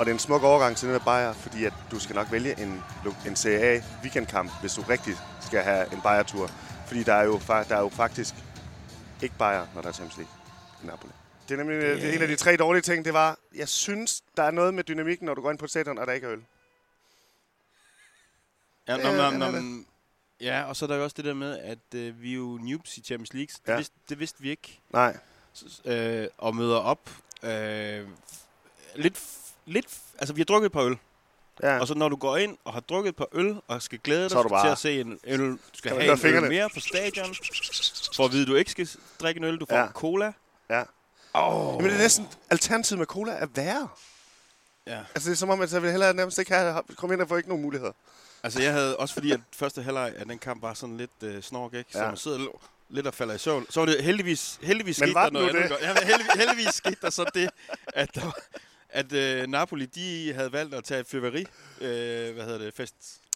Og 0.00 0.06
det 0.06 0.10
er 0.10 0.14
en 0.14 0.18
smuk 0.18 0.42
overgang 0.42 0.76
til 0.76 0.88
netop 0.88 1.04
Bayer, 1.04 1.32
fordi 1.32 1.64
at 1.64 1.72
du 1.90 1.98
skal 2.00 2.14
nok 2.16 2.32
vælge 2.32 2.60
en, 2.62 2.82
en 3.26 3.36
Serie 3.36 3.60
A 3.76 3.82
weekendkamp, 4.02 4.50
hvis 4.60 4.74
du 4.74 4.82
rigtig 4.82 5.14
skal 5.40 5.62
have 5.62 5.92
en 5.92 6.00
Bayer-tur. 6.00 6.50
Fordi 6.86 7.02
der 7.02 7.14
er, 7.14 7.24
jo, 7.24 7.40
der 7.48 7.76
er 7.76 7.80
jo 7.80 7.88
faktisk 7.88 8.34
ikke 9.22 9.34
Bayer, 9.38 9.66
når 9.74 9.82
der 9.82 9.88
er 9.88 9.92
Champions 9.92 10.16
League 10.16 10.34
i 10.82 10.86
Napoli. 10.86 11.12
Det 11.48 11.54
er 11.54 11.58
nemlig 11.64 11.80
det 11.82 12.04
er 12.10 12.12
en 12.12 12.22
af 12.22 12.28
de 12.28 12.36
tre 12.36 12.56
dårlige 12.56 12.82
ting, 12.82 13.04
det 13.04 13.12
var, 13.14 13.38
jeg 13.54 13.68
synes, 13.68 14.22
der 14.36 14.42
er 14.42 14.50
noget 14.50 14.74
med 14.74 14.84
dynamikken, 14.84 15.26
når 15.26 15.34
du 15.34 15.42
går 15.42 15.50
ind 15.50 15.58
på 15.58 15.66
stadion, 15.66 15.98
og 15.98 16.06
der 16.06 16.12
ikke 16.12 16.26
er 16.26 16.32
øl. 16.32 16.42
Ja, 18.88 18.96
Ja, 18.96 19.30
nå, 19.30 19.50
nå, 19.50 19.82
ja, 20.40 20.64
og 20.64 20.76
så 20.76 20.84
er 20.84 20.86
der 20.86 20.96
jo 20.96 21.04
også 21.04 21.14
det 21.16 21.24
der 21.24 21.34
med, 21.34 21.58
at 21.58 21.94
øh, 21.94 22.22
vi 22.22 22.30
er 22.30 22.36
jo 22.36 22.58
noobs 22.62 22.98
i 22.98 23.00
Champions 23.02 23.32
League. 23.34 23.48
Det, 23.66 23.68
Ja. 23.72 23.76
vidste, 23.76 23.94
det 24.08 24.18
vidste 24.18 24.42
vi 24.42 24.50
ikke. 24.50 24.80
Nej. 24.90 25.16
S- 25.56 25.80
Øh, 25.84 26.26
og 26.38 26.56
møder 26.56 26.76
op. 26.76 27.10
Øh, 27.42 28.06
lidt, 28.94 29.20
lidt, 29.66 29.86
altså 30.18 30.34
vi 30.34 30.40
har 30.40 30.44
drukket 30.44 30.66
et 30.66 30.72
par 30.72 30.82
øl. 30.82 30.96
Ja. 31.62 31.78
Og 31.80 31.88
så 31.88 31.94
når 31.94 32.08
du 32.08 32.16
går 32.16 32.36
ind 32.36 32.56
og 32.64 32.72
har 32.72 32.80
drukket 32.80 33.08
et 33.08 33.16
par 33.16 33.26
øl, 33.32 33.56
og 33.68 33.82
skal 33.82 33.98
glæde 33.98 34.28
dig 34.28 34.44
bare- 34.48 34.66
til 34.66 34.72
at 34.72 34.78
se 34.78 35.00
en 35.00 35.18
øl, 35.24 35.40
du 35.50 35.58
skal 35.74 35.90
have 35.90 36.12
en 36.12 36.18
fingrene? 36.18 36.46
øl 36.46 36.52
mere 36.52 36.68
på 36.74 36.80
stadion, 36.80 37.34
for 38.16 38.24
at 38.24 38.32
vide, 38.32 38.42
at 38.42 38.48
du 38.48 38.54
ikke 38.54 38.70
skal 38.70 38.88
drikke 39.20 39.38
en 39.38 39.44
øl, 39.44 39.56
du 39.58 39.66
får 39.70 39.76
Ja. 39.76 39.88
cola. 39.92 40.32
Ja. 40.70 40.82
Oh. 41.34 41.74
Jamen, 41.74 41.84
det 41.90 41.94
er 41.94 41.98
næsten 41.98 42.28
alternativet 42.50 42.98
med 42.98 43.06
cola 43.06 43.32
er 43.32 43.46
værre. 43.54 43.88
Ja. 44.86 44.98
Altså, 45.14 45.30
det 45.30 45.34
er 45.34 45.38
som 45.38 45.50
om, 45.50 45.60
at 45.60 45.72
jeg 45.72 45.82
vil 45.82 45.90
hellere 45.90 46.14
nærmest 46.14 46.38
ikke 46.38 46.54
have, 46.54 46.82
komme 46.96 47.14
ind 47.14 47.22
og 47.22 47.28
få 47.28 47.36
ikke 47.36 47.48
nogen 47.48 47.62
muligheder. 47.62 47.92
Altså 48.42 48.62
jeg 48.62 48.72
havde 48.72 48.96
også 48.96 49.14
fordi, 49.14 49.30
at 49.32 49.40
første 49.52 49.82
halvleg 49.82 50.12
af 50.16 50.26
den 50.26 50.38
kamp 50.38 50.62
var 50.62 50.74
sådan 50.74 50.96
lidt 50.96 51.10
øh, 51.22 51.42
snork, 51.42 51.74
ikke? 51.74 51.92
Så 51.92 51.98
Ja. 51.98 52.08
man 52.08 52.16
sidder 52.16 52.38
lidt 52.88 53.06
og 53.06 53.14
falder 53.14 53.34
i 53.34 53.38
søvn. 53.38 53.66
Så 53.70 53.80
var 53.80 53.86
det 53.86 54.04
heldigvis, 54.04 54.58
heldigvis 54.62 55.00
Men 55.00 55.08
skete 55.08 55.18
der 55.18 55.24
det 55.24 55.32
noget 55.32 55.52
nu 55.52 55.58
andet. 55.58 55.70
det? 55.70 55.78
godt. 55.88 55.98
Ja, 55.98 56.06
heldigvis, 56.06 56.32
heldigvis 56.34 56.74
skete 56.74 56.96
der 57.02 57.10
så 57.10 57.30
det, 57.34 57.50
at, 57.86 58.14
der, 58.14 58.32
at 58.92 59.12
øh, 59.12 59.46
Napoli, 59.46 59.86
de 59.86 60.32
havde 60.34 60.52
valgt 60.52 60.74
at 60.74 60.84
tage 60.84 61.00
et 61.00 61.06
fyrværkeri, 61.06 61.46
øh, 61.80 62.34
hvad 62.34 62.44
hedder 62.44 62.58
det, 62.58 62.74
fest, 62.74 62.94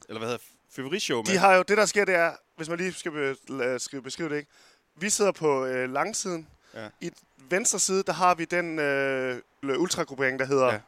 eller 0.08 0.18
hvad 0.18 0.28
hedder 0.28 0.42
fyrværkerishow 0.76 1.22
med. 1.22 1.26
De 1.32 1.38
har 1.38 1.54
jo, 1.56 1.62
det 1.62 1.76
der 1.76 1.86
sker, 1.86 2.04
det 2.04 2.14
er, 2.14 2.32
hvis 2.56 2.68
man 2.68 2.78
lige 2.78 2.92
skal 2.92 3.12
be, 3.12 3.36
la- 3.50 3.78
skal 3.78 4.02
beskrive 4.02 4.28
det, 4.28 4.36
ikke? 4.36 4.50
Vi 4.96 5.10
sidder 5.10 5.32
på 5.32 5.64
øh, 5.66 5.92
langsiden. 5.92 6.48
Ja. 6.74 6.88
I 7.00 7.10
venstre 7.50 7.78
side, 7.78 8.02
der 8.02 8.12
har 8.12 8.34
vi 8.34 8.44
den 8.44 8.78
øh, 8.78 9.40
ultragruppering, 9.62 10.38
der 10.38 10.44
hedder 10.46 10.72
ja. 10.72 10.80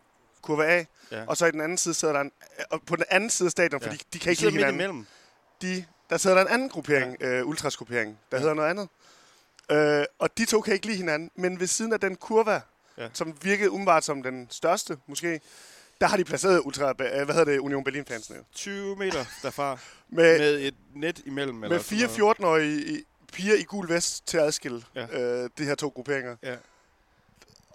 Kurve 0.42 0.66
A. 0.66 0.84
Ja. 1.10 1.24
Og 1.26 1.36
så 1.36 1.46
i 1.46 1.50
den 1.50 1.60
anden 1.60 1.78
side 1.78 1.94
sidder 1.94 2.14
der 2.14 2.20
en, 2.20 2.32
og 2.70 2.82
på 2.86 2.96
den 2.96 3.04
anden 3.10 3.30
side 3.30 3.46
af 3.46 3.50
stadion, 3.50 3.80
Ja. 3.82 3.86
fordi 3.86 4.02
de 4.12 4.18
kan 4.18 4.26
de 4.26 4.30
ikke 4.30 4.42
lide 4.42 4.52
hinanden. 4.52 4.74
imellem. 4.74 5.06
De, 5.62 5.84
der 6.10 6.16
sidder 6.16 6.36
der 6.36 6.42
en 6.42 6.48
anden 6.52 6.68
gruppering, 6.68 7.16
ja. 7.20 7.26
øh, 7.26 7.46
ultrasgruppering, 7.46 8.18
der 8.30 8.36
ja. 8.36 8.40
Hedder 8.40 8.54
noget 8.54 8.70
andet. 8.70 8.88
Øh, 9.70 10.04
og 10.18 10.38
de 10.38 10.44
to 10.44 10.60
kan 10.60 10.74
ikke 10.74 10.86
lide 10.86 10.96
hinanden, 10.96 11.30
men 11.34 11.60
ved 11.60 11.66
siden 11.66 11.92
af 11.92 12.00
den 12.00 12.16
kurva, 12.16 12.60
ja. 12.98 13.08
Som 13.12 13.36
virkede 13.42 13.70
umiddelbart 13.70 14.04
som 14.04 14.22
den 14.22 14.46
største, 14.50 14.98
måske, 15.06 15.40
der 16.00 16.06
har 16.06 16.16
de 16.16 16.24
placeret 16.24 16.60
ultra, 16.64 16.88
øh, 16.90 16.94
hvad 16.96 17.26
hedder 17.26 17.44
det, 17.44 17.58
Union 17.58 17.84
Berlin-fansene. 17.84 18.38
20 18.54 18.96
meter 18.96 19.24
derfra, 19.42 19.78
Med, 20.08 20.38
med 20.38 20.60
et 20.60 20.74
net 20.94 21.18
imellem. 21.26 21.62
eller 21.64 21.76
med 21.76 21.84
fire 21.84 22.08
noget. 22.18 22.36
14-årige 22.36 22.96
i- 22.98 23.04
piger 23.32 23.54
i 23.54 23.62
gul 23.62 23.88
vest 23.88 24.26
til 24.26 24.38
at 24.38 24.44
adskille. 24.44 24.82
Ja. 24.94 25.06
øh, 25.20 25.50
de 25.58 25.64
her 25.64 25.74
to 25.74 25.88
grupperinger. 25.88 26.36
Ja. 26.42 26.56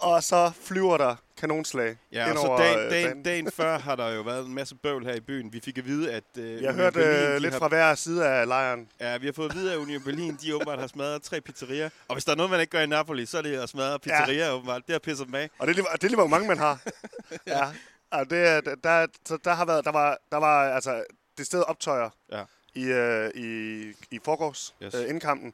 Og 0.02 0.24
så 0.24 0.52
flyver 0.64 0.98
der 0.98 1.16
kanonslag 1.38 1.98
Ja, 2.12 2.32
og 2.32 2.38
så 2.38 2.56
dagen, 2.58 2.80
øh, 2.80 2.92
dagen, 2.92 3.08
banen. 3.10 3.24
dagen 3.24 3.52
før 3.52 3.78
har 3.88 3.96
der 3.96 4.10
jo 4.10 4.22
været 4.22 4.46
en 4.46 4.54
masse 4.54 4.76
bøvl 4.76 5.06
her 5.06 5.14
i 5.14 5.20
byen. 5.20 5.54
Vi 5.54 5.60
fik 5.60 5.78
at 5.78 5.86
vide, 5.86 6.12
at... 6.14 6.24
Øh, 6.38 6.64
Jeg 6.64 6.74
hørte 6.74 7.00
øh, 7.00 7.38
lidt 7.42 7.54
har 7.54 7.60
fra 7.60 7.68
hver 7.68 7.96
side 7.96 8.28
af 8.28 8.48
lejren. 8.48 8.90
Ja, 9.00 9.18
vi 9.18 9.26
har 9.26 9.34
fået 9.34 9.50
at 9.50 9.56
vide, 9.56 9.72
at 9.74 9.78
Union 9.78 10.04
Berlin, 10.04 10.38
de 10.42 10.56
åbenbart 10.56 10.80
har 10.80 10.88
smadret 10.88 11.22
tre 11.22 11.42
pizzerier. 11.42 11.90
Og 12.08 12.16
hvis 12.16 12.26
der 12.26 12.32
er 12.32 12.36
noget, 12.36 12.52
man 12.52 12.60
ikke 12.60 12.72
gør 12.72 12.80
i 12.82 12.86
Napoli, 12.88 13.26
så 13.26 13.38
er 13.38 13.42
det 13.42 13.56
at 13.58 13.70
smadre 13.70 14.00
pizzerier, 14.00 14.46
ja. 14.46 14.54
åbenbart. 14.54 14.82
Det 14.88 14.94
har 14.94 15.00
pisset 15.00 15.28
dem 15.28 15.36
af. 15.36 15.50
Og 15.60 15.68
det 15.68 15.72
er 15.74 15.76
lige, 15.76 15.86
det 15.94 16.04
er 16.04 16.08
lige 16.08 16.16
hvor 16.18 16.28
mange 16.28 16.48
man 16.48 16.58
har. 16.58 16.80
ja. 17.48 17.68
Og 18.12 18.30
det, 18.30 18.48
er- 18.48 18.62
der, 18.84 19.08
så 19.28 19.38
der 19.44 19.54
har 19.54 19.66
været, 19.66 19.86
der 19.86 19.92
var, 19.92 20.18
der 20.32 20.38
var 20.38 20.74
altså 20.76 21.04
det 21.38 21.46
sted 21.46 21.64
optøjer 21.68 22.10
Ja. 22.32 22.44
i, 22.76 22.84
øh, 22.84 23.30
i, 23.36 23.82
i 24.12 24.20
forgårs, 24.26 24.76
yes. 24.84 24.94
Øh, 24.96 25.02
inden 25.02 25.20
kampen. 25.20 25.54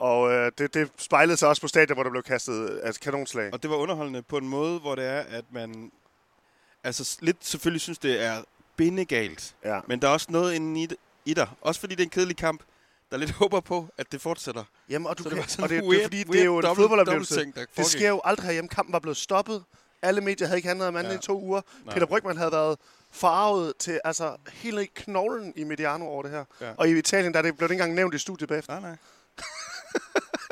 Og 0.00 0.32
øh, 0.32 0.52
det, 0.58 0.74
det 0.74 0.90
spejlede 0.98 1.36
sig 1.36 1.48
også 1.48 1.62
på 1.62 1.68
stadion, 1.68 1.96
hvor 1.96 2.02
der 2.02 2.10
blev 2.10 2.22
kastet 2.22 2.80
altså, 2.84 3.00
kanonslag. 3.00 3.52
Og 3.52 3.62
det 3.62 3.70
var 3.70 3.76
underholdende 3.76 4.22
på 4.22 4.36
en 4.38 4.48
måde, 4.48 4.78
hvor 4.80 4.94
det 4.94 5.04
er, 5.04 5.20
at 5.20 5.44
man... 5.52 5.92
Altså 6.84 7.16
lidt 7.20 7.36
selvfølgelig 7.40 7.80
synes, 7.80 7.98
det 7.98 8.22
er 8.22 8.42
bindegalt. 8.76 9.54
Ja. 9.64 9.80
Men 9.86 10.02
der 10.02 10.08
er 10.08 10.12
også 10.12 10.26
noget 10.30 10.54
inde 10.54 10.82
i, 10.82 10.86
det- 10.86 10.96
i 11.24 11.34
dig. 11.34 11.48
Også 11.60 11.80
fordi 11.80 11.94
det 11.94 12.00
er 12.00 12.06
en 12.06 12.10
kedelig 12.10 12.36
kamp, 12.36 12.60
der 13.10 13.16
lidt 13.16 13.30
håber 13.30 13.60
på, 13.60 13.88
at 13.98 14.12
det 14.12 14.20
fortsætter. 14.20 14.64
Jamen, 14.88 15.06
og, 15.06 15.18
du 15.18 15.22
Så 15.22 15.28
kan, 15.28 15.36
det 15.38 15.42
var 15.42 15.48
sådan 15.48 15.62
og 15.62 15.68
det, 15.68 15.82
det 15.82 15.88
er 15.88 15.92
weird- 15.98 16.02
fordi, 16.02 16.18
det 16.18 16.28
weird 16.28 16.40
er 16.40 16.44
jo 16.44 16.58
en 16.58 16.76
fodboldoplevelse. 16.76 17.52
Det 17.76 17.86
sker 17.86 18.08
jo 18.08 18.20
aldrig 18.24 18.46
herhjemme. 18.46 18.68
Kampen 18.68 18.92
var 18.92 18.98
blevet 18.98 19.16
stoppet. 19.16 19.64
Alle 20.02 20.20
medier 20.20 20.46
havde 20.46 20.58
ikke 20.58 20.68
handlet 20.68 20.88
om 20.88 20.96
andet 20.96 21.10
ja. 21.10 21.16
I 21.16 21.20
to 21.20 21.40
uger. 21.40 21.60
Nej. 21.84 21.94
Peter 21.94 22.06
Brygman 22.06 22.36
havde 22.36 22.52
været 22.52 22.78
farvet 23.10 23.72
til 23.78 24.00
altså 24.04 24.36
i 24.64 24.88
knoglen 24.94 25.52
i 25.56 25.64
Mediano 25.64 26.06
over 26.06 26.22
det 26.22 26.30
her. 26.30 26.44
Ja. 26.60 26.72
Og 26.76 26.88
i 26.88 26.98
Italien, 26.98 27.32
der 27.32 27.38
er 27.38 27.42
det 27.42 27.56
blev 27.56 27.68
det 27.68 27.74
ikke 27.74 27.82
engang 27.82 27.94
nævnt 27.94 28.14
i 28.14 28.18
studiet 28.18 28.48
bagefter. 28.48 28.80
Nej, 28.80 28.90
nej. 28.90 28.96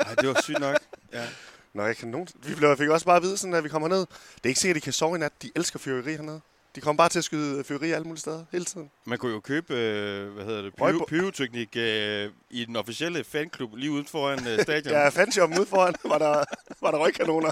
Nej, 0.05 0.13
det 0.15 0.27
var 0.27 0.41
sygt 0.41 0.59
nok. 0.59 0.77
Ja. 1.13 1.25
Nå, 1.73 1.85
jeg 1.85 1.97
kan 1.97 2.07
nogen... 2.07 2.27
Vi 2.35 2.55
blev, 2.55 2.77
fik 2.77 2.89
også 2.89 3.05
bare 3.05 3.15
at 3.17 3.23
vide, 3.23 3.37
sådan, 3.37 3.53
at 3.53 3.63
vi 3.63 3.69
kommer 3.69 3.87
ned. 3.87 3.97
Det 3.99 4.07
er 4.43 4.47
ikke 4.47 4.59
sikkert, 4.59 4.77
at 4.77 4.81
de 4.81 4.83
kan 4.83 4.93
sove 4.93 5.15
i 5.15 5.19
nat. 5.19 5.31
De 5.41 5.51
elsker 5.55 5.79
fyrværkeri 5.79 6.11
hernede. 6.15 6.41
De 6.75 6.81
kommer 6.81 6.97
bare 6.97 7.09
til 7.09 7.19
at 7.19 7.23
skyde 7.25 7.63
fyrværkeri 7.63 7.91
alle 7.91 8.03
mulige 8.03 8.19
steder, 8.19 8.45
hele 8.51 8.65
tiden. 8.65 8.91
Man 9.05 9.17
kunne 9.17 9.33
jo 9.33 9.39
købe, 9.39 9.73
øh, 9.73 10.29
hvad 10.33 10.45
hedder 10.45 10.61
det, 10.61 10.73
pyro, 10.75 11.05
pyroteknik 11.07 11.75
øh, 11.75 12.29
i 12.49 12.65
den 12.65 12.75
officielle 12.75 13.23
fanklub 13.23 13.75
lige 13.75 13.91
uden 13.91 14.05
foran 14.05 14.47
øh, 14.47 14.61
stadion. 14.63 14.93
Ja, 14.93 15.09
fanshoppen 15.09 15.59
ude 15.59 15.67
foran, 15.67 15.95
var 16.11 16.17
der, 16.17 16.43
var 16.81 16.91
der 16.91 16.97
røgkanoner. 16.97 17.51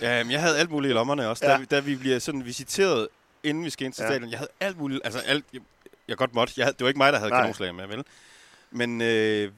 Ja, 0.00 0.24
men 0.24 0.30
jeg 0.32 0.40
havde 0.40 0.58
alt 0.58 0.70
muligt 0.70 0.90
i 0.90 0.94
lommerne 0.94 1.28
også, 1.28 1.46
Ja. 1.46 1.52
da, 1.52 1.58
vi, 1.58 1.64
da 1.64 1.80
vi 1.80 1.96
bliver 1.96 2.18
sådan 2.18 2.44
visiteret, 2.44 3.08
inden 3.42 3.64
vi 3.64 3.70
skal 3.70 3.84
ind 3.84 3.92
til 3.94 4.02
Ja. 4.02 4.08
stadion. 4.08 4.30
Jeg 4.30 4.38
havde 4.38 4.50
alt 4.60 4.78
muligt, 4.78 5.00
altså 5.04 5.18
alt, 5.20 5.44
jeg, 5.52 5.60
jeg 6.08 6.16
godt 6.16 6.34
måtte. 6.34 6.54
Jeg 6.56 6.64
havde, 6.66 6.72
det 6.78 6.84
var 6.84 6.88
ikke 6.88 6.98
mig, 6.98 7.12
der 7.12 7.18
havde 7.18 7.30
Nej. 7.30 7.40
kanonslag 7.40 7.74
med, 7.74 7.86
vel? 7.86 8.04
Men 8.70 9.00
øh, 9.02 9.52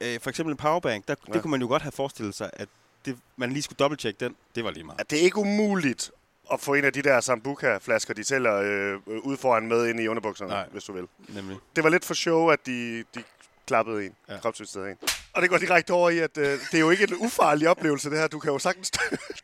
øh, 0.00 0.20
for 0.20 0.30
eksempel 0.30 0.50
en 0.52 0.56
powerbank, 0.56 1.08
der, 1.08 1.14
Ja. 1.28 1.32
det 1.32 1.42
kunne 1.42 1.50
man 1.50 1.60
jo 1.60 1.66
godt 1.68 1.82
have 1.82 1.92
forestillet 1.92 2.34
sig, 2.34 2.50
at 2.52 2.68
det, 3.04 3.18
man 3.36 3.52
lige 3.52 3.62
skulle 3.62 3.76
dobbelttjekke 3.76 4.24
den. 4.24 4.36
Det 4.54 4.64
var 4.64 4.70
lige 4.70 4.84
meget. 4.84 5.00
At 5.00 5.10
det 5.10 5.18
er 5.18 5.22
ikke 5.22 5.36
umuligt 5.38 6.10
at 6.52 6.60
få 6.60 6.74
en 6.74 6.84
af 6.84 6.92
de 6.92 7.02
der 7.02 7.20
Sambuca-flasker, 7.20 8.14
de 8.14 8.24
sælger 8.24 8.54
øh, 8.54 9.00
ude 9.22 9.36
foran 9.36 9.66
med 9.68 9.86
ind 9.86 10.00
i 10.00 10.08
underbukserne, 10.08 10.50
Nej. 10.50 10.68
hvis 10.72 10.84
du 10.84 10.92
vil. 10.92 11.08
Nemlig. 11.28 11.56
Det 11.76 11.84
var 11.84 11.90
lidt 11.90 12.04
for 12.04 12.14
show, 12.14 12.48
at 12.48 12.66
de, 12.66 13.04
de 13.14 13.22
klappede 13.66 14.06
en, 14.06 14.14
ja. 14.28 14.38
Kropsvistede 14.38 14.90
en. 14.90 14.98
Og 15.32 15.42
det 15.42 15.50
går 15.50 15.58
direkte 15.58 15.90
over 15.92 16.10
i, 16.10 16.18
at 16.18 16.38
øh, 16.38 16.44
det 16.44 16.74
er 16.74 16.78
jo 16.80 16.90
ikke 16.90 17.04
en 17.04 17.14
ufarlig 17.14 17.68
oplevelse, 17.68 18.10
det 18.10 18.18
her. 18.18 18.26
Du 18.26 18.38
kan 18.38 18.52
jo 18.52 18.58
sagtens 18.58 18.90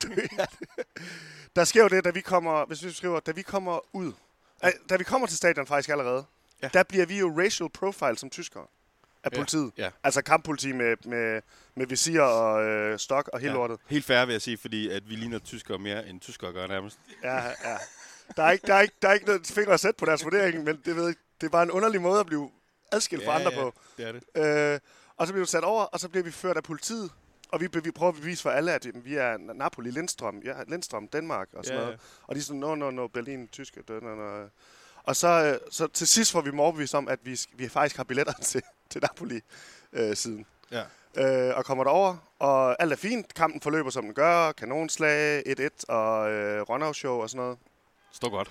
dø. 0.03 0.09
Der 1.57 1.65
sker 1.65 1.83
jo 1.83 1.89
det, 1.89 2.05
da 2.05 2.11
vi 2.11 2.21
kommer, 2.21 2.65
hvis 2.65 2.85
vi 2.85 2.91
skriver, 2.93 3.21
da 3.21 3.33
vi 3.33 3.43
kommer 3.43 3.81
ud, 3.93 4.13
da 4.91 4.97
vi 4.97 5.05
kommer 5.05 5.27
til 5.27 5.37
stadion 5.37 5.67
faktisk 5.67 5.89
allerede. 5.89 6.25
Ja. 6.63 6.69
der 6.75 6.83
bliver 6.83 7.07
vi 7.07 7.19
jo 7.19 7.41
racial 7.45 7.69
profile 7.71 8.19
som 8.19 8.31
tyskere 8.31 8.67
af 9.25 9.31
Ja. 9.31 9.37
politiet. 9.37 9.73
Ja. 9.79 9.91
Altså 10.05 10.23
kamppoliti 10.23 10.73
med, 10.73 10.97
med, 11.05 11.43
med 11.77 11.87
visir 11.87 12.21
og 12.21 12.63
øh, 12.65 12.99
stok 12.99 13.29
og 13.33 13.41
hele 13.41 13.53
ja. 13.53 13.59
lortet. 13.59 13.79
Helt 13.87 14.05
fair 14.05 14.25
vil 14.25 14.33
jeg 14.33 14.43
sige, 14.43 14.59
fordi 14.59 14.91
at 14.91 15.11
vi 15.11 15.15
ligner 15.15 15.39
tyskere 15.39 15.79
mere, 15.79 16.09
end 16.09 16.21
tyskere 16.21 16.53
gør 16.53 16.67
nærmest. 16.67 16.99
Ja, 17.25 17.37
ja. 17.47 17.77
Der 18.37 18.43
er 18.43 18.51
ikke, 18.51 18.67
der 18.67 18.75
er 18.75 18.81
ikke, 18.81 18.95
der 19.03 19.09
er 19.09 19.13
ikke 19.13 19.27
noget 19.27 19.47
finger 19.47 19.73
at 19.75 19.81
sætte 19.81 19.99
på 19.99 20.05
deres 20.07 20.25
vurdering, 20.25 20.65
men 20.65 20.81
det, 20.85 20.97
ved, 20.97 21.07
jeg- 21.07 21.15
det 21.41 21.47
er 21.47 21.51
bare 21.51 21.63
en 21.63 21.71
underlig 21.71 22.01
måde 22.01 22.21
at 22.21 22.27
blive 22.27 22.51
adskilt 22.93 23.25
fra 23.25 23.35
andre 23.39 23.53
på. 23.53 23.73
det 23.97 24.09
er 24.09 24.13
det. 24.13 24.75
Øh, 24.75 24.81
og 25.17 25.27
så 25.27 25.33
bliver 25.33 25.45
vi 25.45 25.49
sat 25.51 25.65
over, 25.65 25.83
og 25.85 26.01
så 26.01 26.09
bliver 26.09 26.25
vi 26.25 26.31
ført 26.31 26.57
af 26.57 26.63
politiet. 26.63 27.11
Og 27.49 27.61
vi, 27.61 27.69
vi 27.85 27.91
prøver 27.91 28.13
at 28.13 28.19
bevise 28.19 28.43
for 28.43 28.51
alle, 28.51 28.73
at 28.73 28.87
vi 28.95 29.15
er 29.15 29.37
Napoli, 29.55 29.91
Lindstrøm, 29.91 30.43
ja, 30.45 30.55
Lindstrøm, 30.69 31.09
Danmark 31.09 31.49
og 31.53 31.65
sådan 31.65 31.79
Ja, 31.79 31.85
noget. 31.85 31.99
ja. 31.99 32.03
Og 32.27 32.35
de 32.35 32.39
er 32.41 32.43
sådan, 32.45 32.61
no, 32.61 32.75
no, 32.75 32.91
no, 32.91 33.07
Berlin, 33.09 33.49
Tyske, 33.49 33.83
no, 33.89 34.01
no, 34.01 34.15
no. 34.15 34.47
Og 35.03 35.17
så, 35.17 35.29
øh, 35.29 35.59
så 35.71 35.87
til 35.87 36.07
sidst 36.07 36.33
får 36.33 36.41
vi 36.41 36.51
dem 36.51 36.61
overbevist 36.61 36.95
om, 36.95 37.09
at 37.09 37.19
vi, 37.23 37.41
vi 37.55 37.69
faktisk 37.69 37.97
har 37.97 38.05
billetter 38.05 38.33
til, 38.43 38.63
til 38.91 39.01
Napoli 39.03 39.41
øh, 39.93 40.17
siden. 40.17 40.47
Ja. 40.71 40.83
Øh, 41.17 41.57
og 41.57 41.65
kommer 41.65 41.85
derover, 41.85 42.17
og 42.39 42.83
alt 42.83 42.93
er 42.93 42.97
fint. 42.97 43.35
Kampen 43.35 43.61
forløber, 43.61 43.91
som 43.91 44.05
den 44.05 44.15
gør. 44.15 44.53
Kanonslag, 44.53 45.43
1-1 45.61 45.85
og 45.89 46.31
øh, 46.31 46.63
run-out-show 46.63 47.23
og 47.23 47.31
sådan 47.31 47.45
noget. 47.45 47.59
Står 48.13 48.31
godt. 48.31 48.51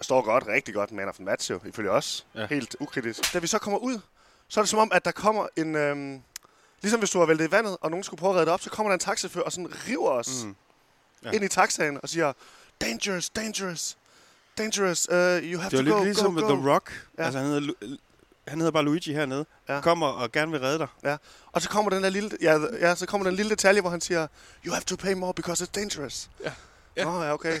Står 0.00 0.22
godt, 0.22 0.46
rigtig 0.46 0.74
godt. 0.74 0.92
Man 0.92 1.08
of 1.08 1.14
the 1.14 1.24
match 1.24 1.50
jo, 1.50 1.60
ifølge 1.64 1.90
os. 1.90 2.26
Ja. 2.34 2.46
Helt 2.46 2.76
ukritisk. 2.80 3.34
Da 3.34 3.38
vi 3.38 3.46
så 3.46 3.58
kommer 3.58 3.78
ud, 3.78 3.98
så 4.48 4.60
er 4.60 4.62
det 4.62 4.68
som 4.68 4.78
om, 4.78 4.90
at 4.92 5.04
der 5.04 5.10
kommer 5.12 5.46
en... 5.56 5.74
Øhm, 5.74 6.22
ligesom 6.82 7.00
hvis 7.00 7.10
du 7.10 7.18
har 7.18 7.26
væltet 7.26 7.48
i 7.48 7.50
vandet, 7.50 7.76
og 7.80 7.90
nogen 7.90 8.04
skulle 8.04 8.18
prøve 8.18 8.30
at 8.30 8.34
redde 8.34 8.46
det 8.46 8.52
op, 8.52 8.60
så 8.60 8.70
kommer 8.70 8.90
der 8.90 8.94
en 8.94 9.00
taxachauffør 9.00 9.40
og 9.40 9.52
sådan 9.52 9.68
river 9.88 10.10
os 10.10 10.44
mm. 10.44 10.56
Ja. 11.24 11.30
Ind 11.30 11.44
i 11.44 11.48
taxaen 11.48 11.98
og 12.02 12.08
siger, 12.08 12.32
dangerous, 12.80 13.30
dangerous, 13.30 13.96
dangerous, 14.58 15.08
uh, 15.08 15.14
you 15.16 15.60
have 15.60 15.70
Det 15.70 15.78
var 15.78 15.78
to 15.78 15.82
lidt 15.82 15.94
go, 15.94 16.02
ligesom 16.04 16.34
go, 16.34 16.40
go. 16.40 16.54
The 16.54 16.72
Rock. 16.72 17.06
Ja. 17.18 17.24
Altså, 17.24 17.38
han 17.38 17.48
hedder, 17.48 17.96
han 18.48 18.58
hedder 18.58 18.72
bare 18.72 18.84
Luigi 18.84 19.12
hernede. 19.12 19.46
Ja. 19.68 19.80
Kommer 19.80 20.06
og 20.06 20.32
gerne 20.32 20.52
vil 20.52 20.60
redde 20.60 20.78
dig. 20.78 20.88
Ja. 21.04 21.16
Og 21.52 21.62
så 21.62 21.68
kommer 21.68 21.90
den 21.90 22.02
der 22.02 22.10
lille, 22.10 22.30
ja, 22.40 22.58
ja, 22.80 22.94
så 22.94 23.06
kommer 23.06 23.26
den 23.26 23.36
lille 23.36 23.50
detalje, 23.50 23.80
hvor 23.80 23.90
han 23.90 24.00
siger, 24.00 24.26
you 24.66 24.72
have 24.72 24.82
to 24.84 24.96
pay 24.96 25.12
more 25.12 25.34
because 25.34 25.64
it's 25.64 25.70
dangerous. 25.74 26.30
Ja. 26.44 26.52
Ja. 26.96 27.06
Oh, 27.06 27.24
ja, 27.24 27.32
okay. 27.32 27.60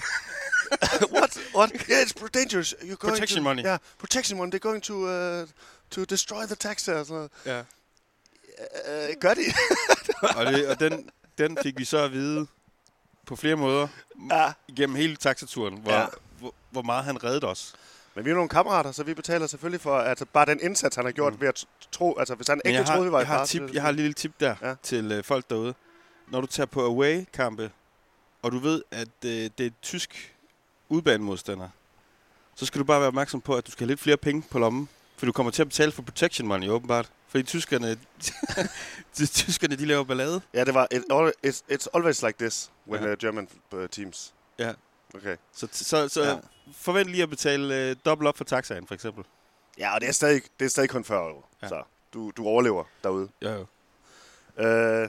What? 1.16 1.38
What? 1.54 1.70
Yeah, 1.90 2.02
it's 2.02 2.28
dangerous. 2.28 2.74
You're 2.80 2.96
going 2.96 2.98
Protection 2.98 3.36
to, 3.36 3.42
money. 3.42 3.62
Yeah, 3.64 3.78
protection 3.98 4.38
money. 4.38 4.50
They're 4.50 4.68
going 4.70 4.82
to 4.82 4.94
uh, 4.94 5.46
to 5.90 6.04
destroy 6.04 6.46
the 6.46 6.54
taxi. 6.54 6.90
og 6.90 7.06
sådan 7.06 7.14
noget. 7.14 7.30
Ja. 7.46 7.60
Uh, 9.08 9.20
gør 9.20 9.34
de? 9.34 9.42
og, 10.38 10.46
det, 10.46 10.68
og 10.68 10.80
den, 10.80 11.10
den 11.38 11.58
fik 11.62 11.78
vi 11.78 11.84
så 11.84 11.98
at 11.98 12.12
vide 12.12 12.46
på 13.26 13.36
flere 13.36 13.56
måder 13.56 13.88
ja. 14.30 14.52
igennem 14.68 14.96
hele 14.96 15.16
taxaturen, 15.16 15.78
hvor, 15.78 15.92
ja. 15.92 16.06
hvor, 16.38 16.54
hvor 16.70 16.82
meget 16.82 17.04
han 17.04 17.24
reddede 17.24 17.46
os. 17.46 17.74
Men 18.16 18.24
vi 18.24 18.30
er 18.30 18.34
nogle 18.34 18.48
kammerater, 18.48 18.92
så 18.92 19.02
vi 19.04 19.14
betaler 19.14 19.46
selvfølgelig 19.46 19.80
for 19.80 19.98
altså, 19.98 20.24
bare 20.32 20.46
den 20.46 20.60
indsats, 20.62 20.96
han 20.96 21.04
har 21.04 21.12
gjort 21.12 21.32
mm. 21.34 21.40
ved 21.40 21.48
at 21.48 21.64
tro... 21.92 22.18
Altså, 22.18 22.34
hvis 22.34 22.48
han 22.48 22.60
ikke 22.64 22.78
har, 22.78 22.84
troede, 22.84 23.04
vi 23.04 23.12
var 23.12 23.18
i 23.18 23.20
jeg, 23.20 23.28
har 23.28 23.42
et 23.42 23.48
så 23.48 23.52
tip, 23.52 23.74
jeg 23.74 23.82
har 23.82 23.88
et 23.88 23.94
lille 23.94 24.12
tip 24.12 24.32
der 24.40 24.54
Ja. 24.62 24.74
til 24.82 25.12
øh, 25.12 25.24
folk 25.24 25.50
derude. 25.50 25.74
Når 26.28 26.40
du 26.40 26.46
tager 26.46 26.66
på 26.66 26.86
away-kampe, 26.86 27.70
og 28.42 28.52
du 28.52 28.58
ved, 28.58 28.82
at 28.90 29.08
øh, 29.24 29.30
det 29.30 29.60
er 29.60 29.66
et 29.66 29.72
tysk 29.82 30.34
udbanemodstander, 30.88 31.68
så 32.54 32.66
skal 32.66 32.78
du 32.78 32.84
bare 32.84 33.00
være 33.00 33.08
opmærksom 33.08 33.40
på, 33.40 33.54
at 33.54 33.66
du 33.66 33.70
skal 33.70 33.84
have 33.84 33.90
lidt 33.90 34.00
flere 34.00 34.16
penge 34.16 34.42
på 34.50 34.58
lommen. 34.58 34.88
For 35.16 35.26
du 35.26 35.32
kommer 35.32 35.52
til 35.52 35.62
at 35.62 35.68
betale 35.68 35.92
for 35.92 36.02
protection 36.02 36.48
money, 36.48 36.68
åbenbart. 36.68 37.10
Fordi 37.28 37.44
tyskerne, 37.44 37.88
de, 39.18 39.26
tyskerne, 39.26 39.76
de 39.76 39.84
laver 39.86 40.04
ballade. 40.04 40.40
Ja, 40.54 40.64
det 40.64 40.74
var... 40.74 40.88
It, 40.90 41.04
all, 41.10 41.32
it's, 41.46 41.62
it's 41.72 41.86
always 41.94 42.22
like 42.22 42.38
this 42.38 42.70
when 42.88 43.02
Ja. 43.02 43.12
uh, 43.12 43.18
German 43.18 43.48
uh, 43.72 43.86
teams. 43.90 44.34
Ja. 44.58 44.72
Okay. 45.16 45.36
Så, 45.52 45.68
så, 45.72 46.08
så 46.08 46.22
Ja. 46.22 46.28
ja. 46.30 46.36
forvent 46.72 47.10
lige 47.10 47.22
at 47.22 47.30
betale 47.30 47.74
øh, 47.90 47.96
dobbelt 48.04 48.28
op 48.28 48.36
for 48.36 48.44
taxaen, 48.44 48.86
for 48.86 48.94
eksempel. 48.94 49.24
Ja, 49.78 49.94
og 49.94 50.00
det 50.00 50.08
er 50.08 50.12
stadig, 50.12 50.42
det 50.60 50.64
er 50.64 50.68
stadig 50.70 50.90
kun 50.90 51.04
40 51.04 51.28
euro. 51.28 51.44
Ja. 51.62 51.66
Ja. 51.66 51.68
Så 51.68 51.82
du, 52.14 52.30
du 52.36 52.46
overlever 52.46 52.84
derude. 53.04 53.28
Ja, 53.42 53.52
jo. 53.52 53.66
Øh, 54.66 55.08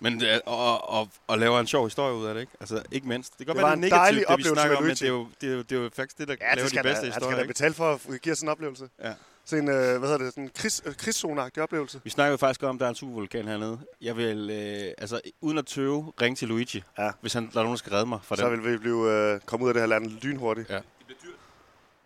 Men 0.00 0.24
øh, 0.24 0.40
og, 0.46 0.88
og, 0.90 1.08
og 1.26 1.38
laver 1.38 1.60
en 1.60 1.66
sjov 1.66 1.84
historie 1.86 2.14
ud 2.14 2.26
af 2.26 2.34
det, 2.34 2.40
ikke? 2.40 2.52
Altså, 2.60 2.82
ikke 2.92 3.08
mindst. 3.08 3.38
Det 3.38 3.46
kan 3.46 3.54
godt 3.54 3.56
Det 3.56 3.62
være, 3.62 3.70
var 3.70 3.74
det 3.76 3.86
en 3.86 3.92
er 3.92 3.96
negativt, 3.96 4.16
det 4.16 4.28
vi 4.28 4.32
oplevelse 4.32 4.54
snakker 4.54 4.76
om, 4.76 4.82
men 4.82 4.90
det 4.90 5.02
er, 5.02 5.08
jo, 5.08 5.28
det, 5.40 5.48
er 5.48 5.52
jo, 5.54 5.62
det 5.62 5.78
er 5.78 5.82
jo 5.82 5.90
faktisk 5.96 6.18
det, 6.18 6.28
der 6.28 6.36
ja, 6.40 6.54
laver 6.54 6.68
det 6.68 6.78
de 6.78 6.82
bedste 6.82 7.06
da, 7.06 7.12
historier, 7.12 7.36
skal 7.36 7.44
da 7.44 7.46
betale 7.46 7.74
for 7.74 7.92
at 8.14 8.22
give 8.22 8.32
os 8.32 8.40
en 8.40 8.48
oplevelse. 8.48 8.88
Ja. 9.02 9.12
Sådan 9.46 9.64
en, 9.64 9.68
øh, 9.70 9.98
hvad 9.98 10.08
hedder 10.08 10.18
det, 10.18 10.32
sådan 10.32 10.44
en 10.44 10.50
krigs, 10.54 10.82
øh, 10.86 10.94
krigszone 10.96 11.50
oplevelse. 11.60 12.00
Vi 12.04 12.10
snakker 12.10 12.30
jo 12.30 12.36
faktisk 12.36 12.62
om, 12.62 12.76
at 12.76 12.80
der 12.80 12.86
er 12.86 12.90
en 12.90 12.94
supervulkan 12.96 13.48
hernede. 13.48 13.78
Jeg 14.00 14.16
vil, 14.16 14.50
øh, 14.50 14.92
altså, 14.98 15.20
uden 15.40 15.58
at 15.58 15.66
tøve, 15.66 16.12
ringe 16.20 16.36
til 16.36 16.48
Luigi, 16.48 16.82
Ja. 16.98 17.10
hvis 17.20 17.32
han, 17.32 17.42
der 17.52 17.58
er 17.58 17.62
nogen, 17.62 17.70
der 17.70 17.76
skal 17.76 17.92
redde 17.92 18.06
mig 18.06 18.18
fra 18.22 18.36
Så 18.36 18.50
den. 18.50 18.62
vil 18.64 18.72
vi 18.72 18.78
blive, 18.78 19.10
øh, 19.12 19.40
komme 19.40 19.64
ud 19.64 19.70
af 19.70 19.74
det 19.74 19.82
her 19.82 19.86
land 19.88 20.06
lynhurtigt. 20.10 20.70
Ja. 20.70 20.80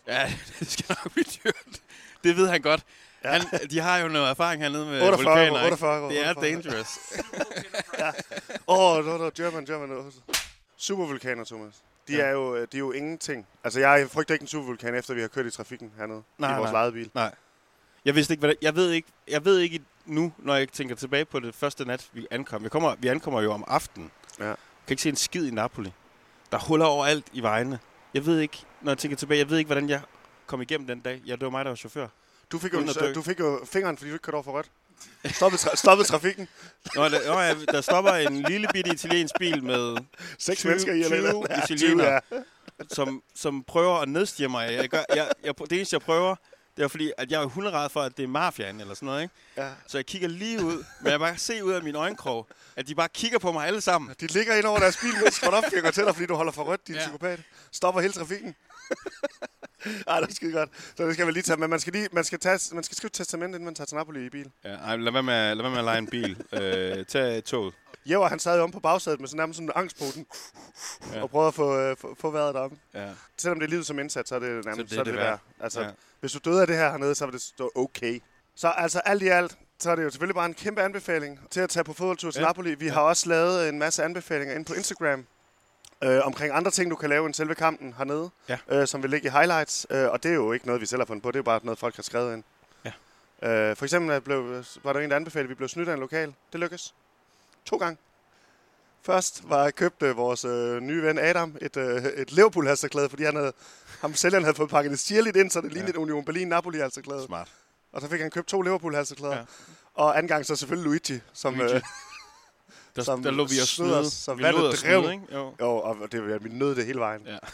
Ja, 0.07 0.33
det 0.59 0.71
skal 0.71 0.87
nok 1.05 1.13
blive 1.13 1.25
dyrt. 1.45 1.81
Det 2.25 2.37
ved 2.37 2.49
han 2.49 2.61
godt. 2.61 2.83
Ja. 3.25 3.35
Ja. 3.35 3.43
Han, 3.51 3.69
de 3.71 3.81
har 3.81 3.99
jo 3.99 4.09
noget 4.09 4.31
erfaring 4.31 4.63
hernede 4.63 4.87
med 4.87 5.03
48 5.03 5.17
vulkaner, 5.25 5.47
euro, 5.47 5.57
ikke? 5.57 5.67
48 5.67 5.99
euro, 5.99 6.09
Det 6.09 6.27
er 6.27 6.29
48. 6.29 6.51
dangerous. 6.51 6.89
Åh, 8.69 8.97
oh, 8.97 9.05
no, 9.07 9.17
no, 9.19 9.31
German, 9.37 9.65
German. 9.65 10.13
Supervulkaner, 10.77 11.45
Thomas. 11.45 11.75
De, 12.11 12.17
Ja. 12.17 12.23
er 12.25 12.31
jo, 12.31 12.55
øh, 12.57 12.61
de 12.73 12.77
er 12.77 12.79
jo 12.79 12.93
ingenting. 12.93 13.47
Altså, 13.65 13.81
jeg 13.81 14.11
frygter 14.11 14.35
ikke 14.35 14.43
en 14.43 14.49
supervulkan, 14.49 14.95
efter 14.95 15.15
vi 15.15 15.21
har 15.21 15.29
kørt 15.29 15.47
i 15.47 15.51
trafikken 15.51 15.93
hernede. 15.97 16.23
Nej, 16.39 16.51
I 16.55 16.57
vores 16.59 16.67
nej. 16.67 16.73
lejede 16.73 16.93
bil. 16.93 17.11
Nej. 17.15 17.35
Jeg 18.05 18.15
vidste 18.15 18.33
ikke, 18.35 18.41
hvad 18.41 18.49
det, 18.51 18.57
jeg 18.63 18.77
ved 18.77 18.91
ikke, 18.91 19.09
jeg 19.29 19.45
ved 19.45 19.59
ikke 19.59 19.81
nu, 20.07 20.33
når 20.39 20.55
jeg 20.55 20.69
tænker 20.69 20.95
tilbage 20.95 21.25
på 21.25 21.41
det 21.41 21.55
første 21.55 21.85
nat, 21.85 22.09
vi 22.13 22.27
ankom. 22.31 22.63
Jeg 22.63 22.71
kommer, 22.71 22.95
vi 22.99 23.09
ankommer 23.09 23.41
jo 23.43 23.53
om 23.53 23.65
aftenen. 23.67 24.11
Ja. 24.39 24.45
Jeg 24.47 24.57
kan 24.87 24.93
ikke 24.93 25.03
se 25.03 25.09
en 25.09 25.17
skid 25.17 25.47
i 25.47 25.51
Napoli. 25.51 25.93
Der 26.51 26.57
er 26.59 26.63
huller 26.63 26.87
overalt 26.87 27.27
i 27.33 27.41
vejene. 27.43 27.79
Jeg 28.15 28.27
ved 28.27 28.39
ikke, 28.41 28.59
når 28.81 28.93
jeg 28.93 28.99
tænker 28.99 29.17
tilbage, 29.17 29.39
jeg 29.39 29.51
ved 29.51 29.59
ikke, 29.59 29.69
hvordan 29.69 29.89
jeg 29.89 30.01
kom 30.47 30.63
igennem 30.63 30.87
den 30.87 31.01
dag. 31.01 31.23
Ja, 31.27 31.33
det 31.33 31.43
var 31.43 31.51
mig, 31.51 31.65
der 31.65 31.71
var 31.71 31.77
chauffør. 31.77 32.07
Du 32.53 32.59
fik, 32.59 32.73
jo, 32.75 32.83
du 33.15 33.23
fik 33.23 33.41
jo 33.41 33.61
fingeren, 33.65 33.97
fordi 33.97 34.11
du 34.11 34.15
ikke 34.15 34.23
kørte 34.23 34.35
over 34.35 34.43
for 34.43 34.53
rødt. 34.53 34.71
Stoppede, 35.33 35.63
tra- 35.63 35.77
stoppede 35.77 36.09
trafikken. 36.09 36.49
Nå, 36.97 37.09
der, 37.09 37.27
nå, 37.35 37.41
ja, 37.41 37.55
der 37.73 37.81
stopper 37.81 38.11
en 38.13 38.43
lille 38.43 38.69
bitte 38.73 38.91
italiensk 38.93 39.35
bil 39.39 39.65
med 39.65 39.97
Seks 40.39 40.61
20 40.61 40.71
mennesker 40.71 40.93
i 40.93 41.01
eller 41.03 41.31
20 41.31 41.47
Ja, 41.51 41.67
20, 41.67 41.75
italienere. 41.77 42.21
ja. 42.33 42.37
som, 42.93 43.23
som 43.35 43.65
prøver 43.65 43.99
at 43.99 44.09
nedstige 44.09 44.49
mig. 44.49 44.73
Jeg 44.73 44.89
gør, 44.89 45.03
jeg, 45.15 45.29
jeg, 45.45 45.55
det 45.59 45.73
eneste, 45.73 45.95
jeg 45.95 46.01
prøver, 46.01 46.35
det 46.77 46.85
er 46.85 46.89
fordi, 46.89 47.13
at 47.19 47.31
jeg 47.31 47.43
er 47.43 47.47
hunderad 47.47 47.89
for, 47.91 48.01
at 48.03 48.17
det 48.17 48.23
er 48.23 48.27
mafiaen 48.29 48.81
eller 48.81 48.95
sådan 48.95 49.07
noget, 49.07 49.23
ikke? 49.23 49.35
ja. 49.57 49.69
Så 49.87 49.99
jeg 49.99 50.07
kigger 50.07 50.29
lige 50.29 50.65
ud, 50.65 50.85
men 51.01 51.11
jeg 51.13 51.19
bare 51.21 51.31
kan 51.31 51.39
se 51.39 51.65
ud 51.65 51.73
af 51.73 51.83
min 51.83 51.97
øjenkrog, 51.97 52.49
at 52.77 52.89
de 52.89 52.95
bare 52.95 53.09
kigger 53.15 53.39
på 53.39 53.53
mig 53.53 53.67
alle 53.67 53.81
sammen. 53.81 54.15
De 54.21 54.27
ligger 54.27 54.55
ind 54.55 54.65
over 54.65 54.79
deres 54.79 54.97
bil, 54.97 55.13
mens 55.25 55.39
de 55.41 55.47
op 55.49 55.65
og 55.85 55.95
til 55.95 56.05
dig, 56.05 56.15
fordi 56.15 56.27
du 56.27 56.35
holder 56.35 56.53
for 56.53 56.63
rødt, 56.63 56.87
din. 56.87 56.95
Ja. 56.95 57.01
psykopat. 57.01 57.41
Stopper 57.73 58.01
hele 58.01 58.13
trafikken. 58.13 58.55
Ej, 60.07 60.21
det 60.21 60.29
er 60.31 60.35
skide 60.35 60.53
godt. 60.53 60.71
Så 60.97 61.07
det 61.07 61.15
skal 61.15 61.25
man 61.27 61.35
lige 61.35 61.43
tage. 61.43 61.57
Men 61.57 61.71
man 61.71 61.81
skal, 61.81 61.93
lige, 61.93 62.09
man 62.13 62.25
skal, 62.25 62.39
tage, 62.39 62.75
man 62.75 62.85
skal 62.85 62.97
skrive 62.97 63.11
testament, 63.11 63.55
inden 63.55 63.65
man 63.65 63.75
tager 63.75 63.87
til 63.87 63.97
Napoli 63.97 64.27
i 64.27 64.31
bil. 64.31 64.51
Ja, 64.65 64.75
ej, 64.75 64.97
lad 64.97 65.13
være 65.13 65.23
med, 65.23 65.55
lad 65.55 65.63
være 65.63 65.71
med 65.71 65.79
at 65.79 65.85
lege 65.85 65.99
en 65.99 66.07
bil. 66.07 66.43
Øh, 66.53 67.07
tag 67.07 67.45
toget. 67.45 67.75
Jæver, 68.07 68.29
han 68.29 68.39
sad 68.39 68.57
jo 68.57 68.63
om 68.63 68.71
på 68.71 68.81
bagsædet 68.81 69.21
med 69.21 69.29
sådan 69.29 69.37
nærmest 69.39 69.57
sådan 69.57 69.69
en 69.69 69.73
angst 69.75 69.99
på 69.99 70.05
den. 70.15 70.27
Ja. 71.11 71.17
Ja. 71.17 71.23
Og 71.23 71.31
prøvede 71.31 71.49
at 71.49 71.55
få, 71.55 71.79
øh, 71.79 71.97
få, 71.97 72.17
få 72.21 72.31
vejret 72.31 72.55
deroppe. 72.55 72.77
Ja. 72.95 73.09
Selvom 73.37 73.59
det 73.61 73.67
er 73.67 73.71
livet 73.71 73.87
som 73.87 73.99
indsat, 73.99 74.29
så 74.29 74.35
er 74.35 74.39
det 74.39 74.65
nærmest 74.65 74.77
Så 74.77 74.83
det 74.83 74.91
så 74.91 75.01
er 75.01 75.05
det, 75.05 75.13
det 75.13 75.21
værd. 75.21 75.39
Altså, 75.61 75.81
ja. 75.81 75.87
Ja. 75.87 75.93
hvis 76.21 76.33
du 76.33 76.51
døde 76.51 76.61
af 76.61 76.67
det 76.67 76.77
her 76.77 76.91
hernede, 76.91 77.15
så 77.15 77.27
vil 77.27 77.33
det 77.33 77.43
stå 77.43 77.73
okay. 77.75 78.23
Så 78.57 78.69
altså 78.69 78.99
alt 78.99 79.23
i 79.23 79.29
alt, 79.29 79.59
så 79.79 79.91
er 79.91 79.97
det 79.97 80.05
jo 80.05 80.11
selvfølgelig 80.11 80.35
bare 80.35 80.47
en 80.47 80.55
kæmpe 80.55 80.83
anbefaling 80.83 81.41
til 81.51 81.61
at 81.61 81.71
tage 81.71 81.85
på 81.85 81.93
fodboldtur 81.93 82.31
til 82.31 82.39
ja. 82.41 82.45
Ja. 82.45 82.49
Napoli. 82.49 82.75
Vi 82.75 82.89
har 82.89 83.01
også 83.01 83.29
lavet 83.29 83.69
en 83.69 83.79
masse 83.79 84.05
anbefalinger 84.05 84.55
ind 84.55 84.65
på 84.65 84.75
Instagram. 84.75 85.27
Øh, 86.05 86.21
omkring 86.27 86.55
andre 86.55 86.71
ting, 86.71 86.91
du 86.91 86.97
kan 86.97 87.09
lave 87.09 87.27
end 87.27 87.35
selve 87.35 87.55
kampen 87.55 87.95
hernede, 87.99 88.31
Ja. 88.49 88.59
øh, 88.69 88.87
som 88.87 89.03
vil 89.03 89.11
ligge 89.11 89.29
i 89.29 89.31
highlights. 89.31 89.87
Øh, 89.91 90.09
og 90.11 90.23
det 90.23 90.31
er 90.31 90.35
jo 90.35 90.53
ikke 90.53 90.67
noget, 90.67 90.81
vi 90.81 90.87
selv 90.87 91.01
har 91.01 91.07
fundet 91.07 91.23
på, 91.23 91.31
det 91.31 91.37
er 91.37 91.39
jo 91.39 91.43
bare 91.45 91.61
noget, 91.63 91.79
folk 91.79 91.97
har 91.97 92.03
skrevet 92.03 92.35
ind. 92.35 92.45
Ja. 92.85 92.93
Øh, 93.49 93.77
for 93.77 93.85
eksempel 93.85 94.11
er 94.11 94.21
blev, 94.21 94.65
var 94.85 94.93
der 94.93 95.01
en, 95.01 95.11
der 95.11 95.17
anbefalede, 95.17 95.47
at 95.47 95.49
vi 95.51 95.55
blev 95.55 95.69
snydt 95.69 95.89
af 95.89 95.95
en 95.95 96.01
lokal. 96.01 96.35
Det 96.53 96.61
lykkes. 96.61 96.95
To 97.65 97.77
gange. 97.77 97.99
Først 99.03 99.43
var 99.49 99.63
jeg 99.63 99.75
købt 99.75 100.03
øh, 100.03 100.17
vores 100.17 100.45
øh, 100.45 100.81
nye 100.81 101.03
ven 101.03 101.19
Adam 101.19 101.57
et, 101.61 101.77
øh, 101.77 102.03
et 102.05 102.33
liverpool 102.33 102.67
halsterklæde 102.67 103.09
fordi 103.09 103.25
han 103.25 103.37
havde, 103.37 103.53
ham 104.01 104.15
sælgeren 104.15 104.45
havde 104.45 104.57
fået 104.57 104.71
pakket 104.71 104.91
det 104.91 104.99
sirligt 104.99 105.37
ind, 105.37 105.51
så 105.51 105.61
det 105.61 105.73
lignede 105.73 105.87
ja. 105.93 105.99
et 105.99 106.03
Union 106.03 106.25
berlin 106.25 106.49
napoli 106.49 106.79
halsterklæde 106.79 107.25
Smart. 107.27 107.49
Og 107.93 108.01
så 108.01 108.09
fik 108.09 108.21
han 108.21 108.31
købt 108.31 108.49
to 108.49 108.63
liverpool 108.63 108.95
halsterklæder 108.95 109.33
Ja. 109.35 109.39
ja. 109.41 109.45
Og 109.95 110.17
anden 110.19 110.29
gang 110.29 110.47
så 110.47 110.57
selvfølgelig 110.57 110.85
Luigi, 110.85 111.21
som, 111.33 111.55
Luigi. 111.55 111.75
Øh, 111.75 111.81
Der, 112.97 113.03
Som 113.03 113.23
der 113.23 113.31
lå 113.31 113.45
vi 113.45 113.55
og 113.59 113.99
os, 113.99 114.13
så 114.13 114.35
vi 114.35 114.43
vandet 114.43 114.63
drev. 114.63 114.77
snød, 114.77 115.11
ikke? 115.13 115.25
Jo. 115.33 115.55
jo, 115.61 115.77
og 115.77 115.97
det, 116.13 116.45
vi 116.45 116.49
nød 116.49 116.75
det 116.75 116.87
hele 116.87 117.01
vejen. 117.01 117.23
Ja. 117.27 117.39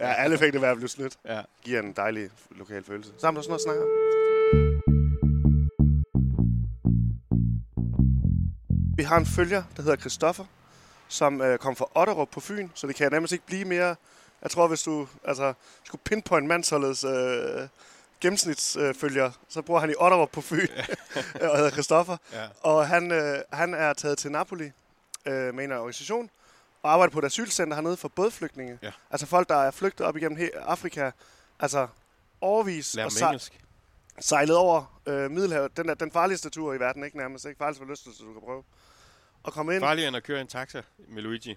Ja, 0.00 0.12
alle 0.12 0.38
fik 0.38 0.52
det 0.52 0.62
være 0.62 0.70
at 0.70 0.76
blive 0.76 0.88
snydt. 0.88 1.16
Ja. 1.24 1.40
Giver 1.62 1.80
en 1.80 1.92
dejlig 1.92 2.30
lokal 2.50 2.84
følelse. 2.84 3.12
Har 3.24 3.30
der 3.30 3.42
sådan 3.42 3.50
noget 3.50 3.58
at 3.58 3.62
snakke 3.62 3.82
om. 3.82 3.88
Vi 8.96 9.02
har 9.02 9.16
en 9.16 9.26
følger, 9.26 9.62
der 9.76 9.82
hedder 9.82 9.96
Christoffer, 9.96 10.44
som 11.08 11.42
øh, 11.42 11.58
kom 11.58 11.76
fra 11.76 11.86
Otterup 11.94 12.28
på 12.30 12.40
Fyn, 12.40 12.68
så 12.74 12.86
det 12.86 12.96
kan 12.96 13.12
nærmest 13.12 13.32
ikke 13.32 13.46
blive 13.46 13.64
mere... 13.64 13.96
Jeg 14.42 14.50
tror, 14.50 14.68
hvis 14.68 14.82
du 14.82 15.08
altså, 15.24 15.52
skulle 15.84 16.02
pinpoint 16.04 16.46
mandsholdets 16.46 17.04
øh, 17.04 17.68
gennemsnitsfølger, 18.22 19.26
øh, 19.26 19.32
så 19.48 19.62
bor 19.62 19.78
han 19.78 19.90
i 19.90 19.94
Otterup 19.98 20.30
på 20.30 20.40
Fyn, 20.40 20.66
og 21.50 21.56
hedder 21.56 21.70
Christoffer. 21.70 22.16
Ja. 22.32 22.46
Og 22.60 22.88
han, 22.88 23.12
øh, 23.12 23.38
han 23.52 23.74
er 23.74 23.92
taget 23.92 24.18
til 24.18 24.30
Napoli 24.32 24.70
øh, 25.26 25.54
med 25.54 25.64
en 25.64 25.72
organisation, 25.72 26.30
og 26.82 26.92
arbejder 26.92 27.12
på 27.12 27.18
et 27.18 27.24
asylcenter 27.24 27.74
hernede 27.76 27.96
for 27.96 28.08
bådflygtninge. 28.08 28.78
Ja. 28.82 28.90
Altså 29.10 29.26
folk, 29.26 29.48
der 29.48 29.56
er 29.56 29.70
flygtet 29.70 30.06
op 30.06 30.16
igennem 30.16 30.38
he- 30.38 30.58
Afrika, 30.58 31.10
altså 31.60 31.86
overvis 32.40 32.94
Lær 32.94 33.04
og 33.04 33.12
sej- 33.12 33.26
engelsk. 33.26 33.60
sejlet 34.20 34.56
over 34.56 35.00
øh, 35.06 35.30
Middelhavet. 35.30 35.76
Den 35.76 35.88
er 35.88 35.94
den 35.94 36.12
farligste 36.12 36.50
tur 36.50 36.74
i 36.74 36.80
verden, 36.80 37.04
ikke 37.04 37.16
nærmest. 37.16 37.44
Ikke 37.44 37.58
farligste 37.58 37.80
forlystelse, 37.84 38.22
du 38.24 38.32
kan 38.32 38.42
prøve. 38.44 38.62
Og 39.42 39.52
komme 39.52 39.74
ind. 39.74 39.82
Farligere 39.82 40.08
end 40.08 40.16
at 40.16 40.22
køre 40.22 40.40
en 40.40 40.46
taxa 40.46 40.82
med 41.08 41.22
Luigi. 41.22 41.56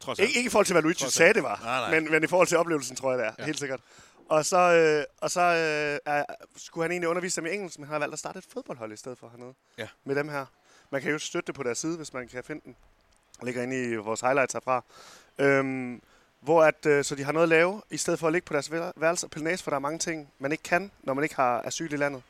Trods 0.00 0.18
alt. 0.18 0.28
Ikke, 0.28 0.38
ikke 0.38 0.48
i 0.48 0.50
forhold 0.50 0.66
til, 0.66 0.74
hvad 0.74 0.82
Luigi 0.82 0.98
Trods 1.02 1.14
sagde, 1.14 1.34
det 1.34 1.42
var. 1.42 1.60
Nej, 1.64 1.90
nej. 1.90 2.00
Men, 2.00 2.10
men 2.12 2.24
i 2.24 2.26
forhold 2.26 2.48
til 2.48 2.58
oplevelsen, 2.58 2.96
tror 2.96 3.10
jeg, 3.10 3.18
det 3.18 3.26
er. 3.26 3.32
Ja. 3.38 3.44
Helt 3.44 3.58
sikkert. 3.58 3.80
Og 4.28 4.44
så, 4.44 4.58
øh, 4.58 5.04
og 5.20 5.30
så 5.30 5.40
øh, 5.40 6.12
er, 6.14 6.24
skulle 6.56 6.84
han 6.84 6.90
egentlig 6.90 7.08
undervise 7.08 7.40
dem 7.40 7.46
i 7.46 7.54
engelsk, 7.54 7.78
men 7.78 7.86
han 7.86 7.92
har 7.92 7.98
valgt 7.98 8.12
at 8.12 8.18
starte 8.18 8.38
et 8.38 8.46
fodboldhold 8.52 8.92
i 8.92 8.96
stedet 8.96 9.18
for 9.18 9.28
hernede. 9.28 9.54
Ja. 9.78 9.88
Med 10.04 10.14
dem 10.16 10.28
her. 10.28 10.46
Man 10.90 11.02
kan 11.02 11.10
jo 11.10 11.18
støtte 11.18 11.46
det 11.46 11.54
på 11.54 11.62
deres 11.62 11.78
side, 11.78 11.96
hvis 11.96 12.12
man 12.12 12.28
kan 12.28 12.44
finde 12.44 12.62
den. 12.64 12.76
Jeg 13.40 13.46
ligger 13.46 13.62
inde 13.62 13.84
i 13.84 13.96
vores 13.96 14.20
highlights 14.20 14.52
herfra. 14.52 14.84
Øhm, 15.38 16.02
hvor 16.40 16.62
at, 16.64 16.86
øh, 16.86 17.04
så 17.04 17.14
de 17.14 17.24
har 17.24 17.32
noget 17.32 17.42
at 17.42 17.48
lave, 17.48 17.82
i 17.90 17.96
stedet 17.96 18.20
for 18.20 18.26
at 18.26 18.32
ligge 18.32 18.46
på 18.46 18.52
deres 18.52 18.72
vær- 18.72 18.92
værelser. 18.96 19.28
Pilnæs, 19.28 19.62
for 19.62 19.70
der 19.70 19.76
er 19.76 19.80
mange 19.80 19.98
ting, 19.98 20.32
man 20.38 20.52
ikke 20.52 20.62
kan, 20.64 20.90
når 21.02 21.14
man 21.14 21.24
ikke 21.24 21.36
har 21.36 21.62
asyl 21.64 21.92
i 21.92 21.96
landet. 21.96 22.22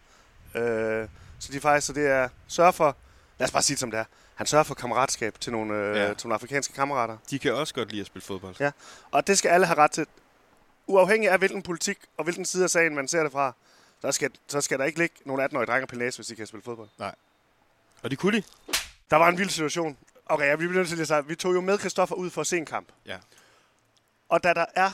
Øh, 0.54 1.08
så 1.38 1.52
de 1.52 1.60
faktisk, 1.60 1.86
så 1.86 1.92
det 1.92 2.06
er, 2.06 2.28
sørge 2.48 2.72
for, 2.72 2.96
lad 3.38 3.48
os 3.48 3.52
bare 3.52 3.62
sige 3.62 3.74
det 3.74 3.80
som 3.80 3.90
det 3.90 4.00
er, 4.00 4.04
han 4.34 4.46
sørger 4.46 4.64
for 4.64 4.74
kammeratskab 4.74 5.40
til 5.40 5.52
nogle, 5.52 5.74
øh, 5.74 5.96
ja. 5.96 6.14
til 6.14 6.26
nogle 6.26 6.34
afrikanske 6.34 6.74
kammerater. 6.74 7.16
De 7.30 7.38
kan 7.38 7.54
også 7.54 7.74
godt 7.74 7.90
lide 7.90 8.00
at 8.00 8.06
spille 8.06 8.24
fodbold. 8.24 8.54
Ja. 8.60 8.70
Og 9.10 9.26
det 9.26 9.38
skal 9.38 9.48
alle 9.48 9.66
have 9.66 9.78
ret 9.78 9.90
til. 9.90 10.06
Uafhængig 10.86 11.30
af 11.30 11.38
hvilken 11.38 11.62
politik 11.62 11.98
og 12.16 12.24
hvilken 12.24 12.44
side 12.44 12.64
af 12.64 12.70
sagen 12.70 12.94
man 12.94 13.08
ser 13.08 13.22
det 13.22 13.32
fra, 13.32 13.52
så 14.00 14.12
skal, 14.12 14.30
så 14.48 14.60
skal 14.60 14.78
der 14.78 14.84
ikke 14.84 14.98
ligge 14.98 15.14
nogle 15.24 15.44
18-årige 15.44 15.66
drenge 15.66 15.86
pilnæse, 15.86 16.18
hvis 16.18 16.26
de 16.26 16.36
kan 16.36 16.46
spille 16.46 16.62
fodbold. 16.62 16.88
Og 18.02 18.10
de 18.10 18.16
kunne 18.16 18.38
de. 18.38 18.42
Der 19.10 19.16
var 19.16 19.28
en 19.28 19.38
vild 19.38 19.50
situation. 19.50 19.96
Okay, 20.26 20.46
jeg 20.46 20.58
bliver 20.58 20.72
nødt 20.72 20.88
til 20.88 21.00
at 21.00 21.06
sige, 21.06 21.26
vi 21.26 21.34
tog 21.34 21.54
jo 21.54 21.60
med 21.60 21.78
Christoffer 21.78 22.14
ud 22.14 22.30
for 22.30 22.40
at 22.40 22.46
se 22.46 22.56
en 22.56 22.66
kamp. 22.66 22.88
Ja. 23.06 23.18
Og 24.28 24.44
da 24.44 24.54
der 24.54 24.64
er 24.74 24.90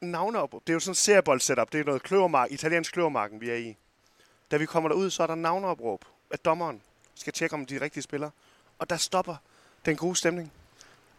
navneopråb, 0.00 0.62
det 0.66 0.72
er 0.72 0.74
jo 0.74 0.80
sådan 0.80 0.90
en 0.90 0.94
seriebold-setup, 0.94 1.72
det 1.72 1.80
er 1.80 1.84
noget 1.84 2.02
kløvermark, 2.02 2.50
italiensk 2.50 2.92
kløvermarken, 2.92 3.40
vi 3.40 3.50
er 3.50 3.54
i. 3.54 3.76
Da 4.50 4.56
vi 4.56 4.66
kommer 4.66 4.88
derud, 4.88 5.10
så 5.10 5.22
er 5.22 5.26
der 5.26 5.34
navneopråb, 5.34 6.04
at 6.30 6.44
dommeren 6.44 6.82
skal 7.14 7.32
tjekke, 7.32 7.54
om 7.54 7.66
de 7.66 7.76
er 7.76 7.80
rigtige 7.80 8.02
spillere. 8.02 8.30
Og 8.78 8.90
der 8.90 8.96
stopper 8.96 9.36
den 9.84 9.96
gode 9.96 10.16
stemning. 10.16 10.52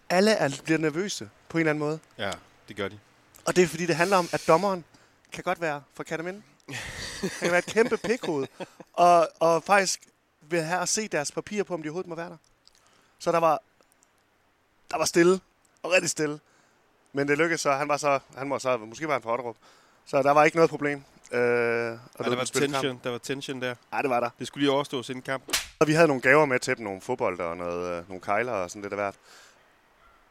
Alle 0.09 0.31
er, 0.31 0.61
bliver 0.63 0.79
nervøse 0.79 1.29
på 1.49 1.57
en 1.57 1.59
eller 1.59 1.69
anden 1.69 1.79
måde. 1.79 1.99
Ja, 2.17 2.31
det 2.67 2.75
gør 2.75 2.87
de. 2.87 2.99
Og 3.45 3.55
det 3.55 3.63
er 3.63 3.67
fordi, 3.67 3.85
det 3.85 3.95
handler 3.95 4.17
om, 4.17 4.29
at 4.31 4.43
dommeren 4.47 4.85
kan 5.31 5.43
godt 5.43 5.61
være 5.61 5.81
fra 5.93 6.03
Kataminde. 6.03 6.41
Han 7.21 7.29
kan 7.39 7.49
være 7.51 7.59
et 7.59 7.65
kæmpe 7.65 7.97
pikhoved. 7.97 8.47
Og, 8.93 9.29
og 9.39 9.63
faktisk 9.63 10.01
vil 10.41 10.61
have 10.61 10.81
at 10.81 10.89
se 10.89 11.07
deres 11.07 11.31
papirer 11.31 11.63
på, 11.63 11.73
om 11.73 11.83
de 11.83 11.87
overhovedet 11.89 12.09
må 12.09 12.15
være 12.15 12.29
der. 12.29 12.37
Så 13.19 13.31
der 13.31 13.37
var, 13.37 13.59
der 14.91 14.97
var 14.97 15.05
stille. 15.05 15.39
Og 15.83 15.91
rigtig 15.91 16.09
stille. 16.09 16.39
Men 17.13 17.27
det 17.27 17.37
lykkedes 17.37 17.61
så. 17.61 17.71
Han 17.71 17.87
var 17.87 17.97
så, 17.97 18.19
han 18.37 18.49
var 18.49 18.57
så, 18.57 18.77
måske 18.77 19.07
var 19.07 19.13
han 19.13 19.21
fra 19.21 19.31
Otterup. 19.31 19.55
Så 20.05 20.21
der 20.23 20.31
var 20.31 20.43
ikke 20.43 20.57
noget 20.57 20.69
problem. 20.69 21.03
Øh, 21.31 21.39
og 21.39 21.99
Og 22.13 22.25
der 22.25 22.35
var 22.35 22.45
spille 22.45 22.67
kamp. 22.67 22.73
tension, 22.73 23.01
der 23.03 23.09
var 23.09 23.17
tension 23.17 23.61
der. 23.61 23.75
Ja, 23.93 24.01
det 24.01 24.09
var 24.09 24.19
der. 24.19 24.29
Det 24.39 24.47
skulle 24.47 24.61
lige 24.61 24.71
overstås 24.71 25.09
inden 25.09 25.21
kamp. 25.21 25.43
Og 25.79 25.87
vi 25.87 25.93
havde 25.93 26.07
nogle 26.07 26.21
gaver 26.21 26.45
med 26.45 26.59
til 26.59 26.77
dem, 26.77 26.83
nogle 26.83 27.01
fodbold 27.01 27.39
og 27.39 27.57
noget, 27.57 27.97
øh, 27.97 28.07
nogle 28.09 28.21
kejler 28.21 28.51
og 28.51 28.69
sådan 28.69 28.81
lidt 28.81 28.93
af 28.93 28.97
hvert. 28.97 29.15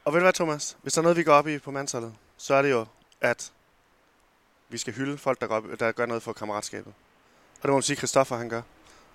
Og 0.04 0.12
ved 0.12 0.20
du 0.20 0.24
hvad, 0.24 0.32
Thomas? 0.32 0.76
Hvis 0.82 0.92
der 0.92 1.00
er 1.00 1.02
noget, 1.02 1.16
vi 1.16 1.22
går 1.22 1.32
op 1.34 1.48
i 1.48 1.58
på 1.58 1.70
mandsholdet, 1.70 2.14
så 2.36 2.54
er 2.54 2.62
det 2.62 2.70
jo, 2.70 2.86
at 3.20 3.52
vi 4.68 4.78
skal 4.78 4.94
hylde 4.94 5.18
folk, 5.18 5.40
der 5.40 5.46
gør, 5.46 5.60
der 5.60 5.92
gør 5.92 6.06
noget 6.06 6.22
for 6.22 6.32
kammeratskabet. 6.32 6.92
Og 7.56 7.62
det 7.62 7.70
må 7.70 7.76
man 7.76 7.82
sige, 7.82 7.96
Christoffer 7.96 8.36
han 8.36 8.48
gør. 8.48 8.62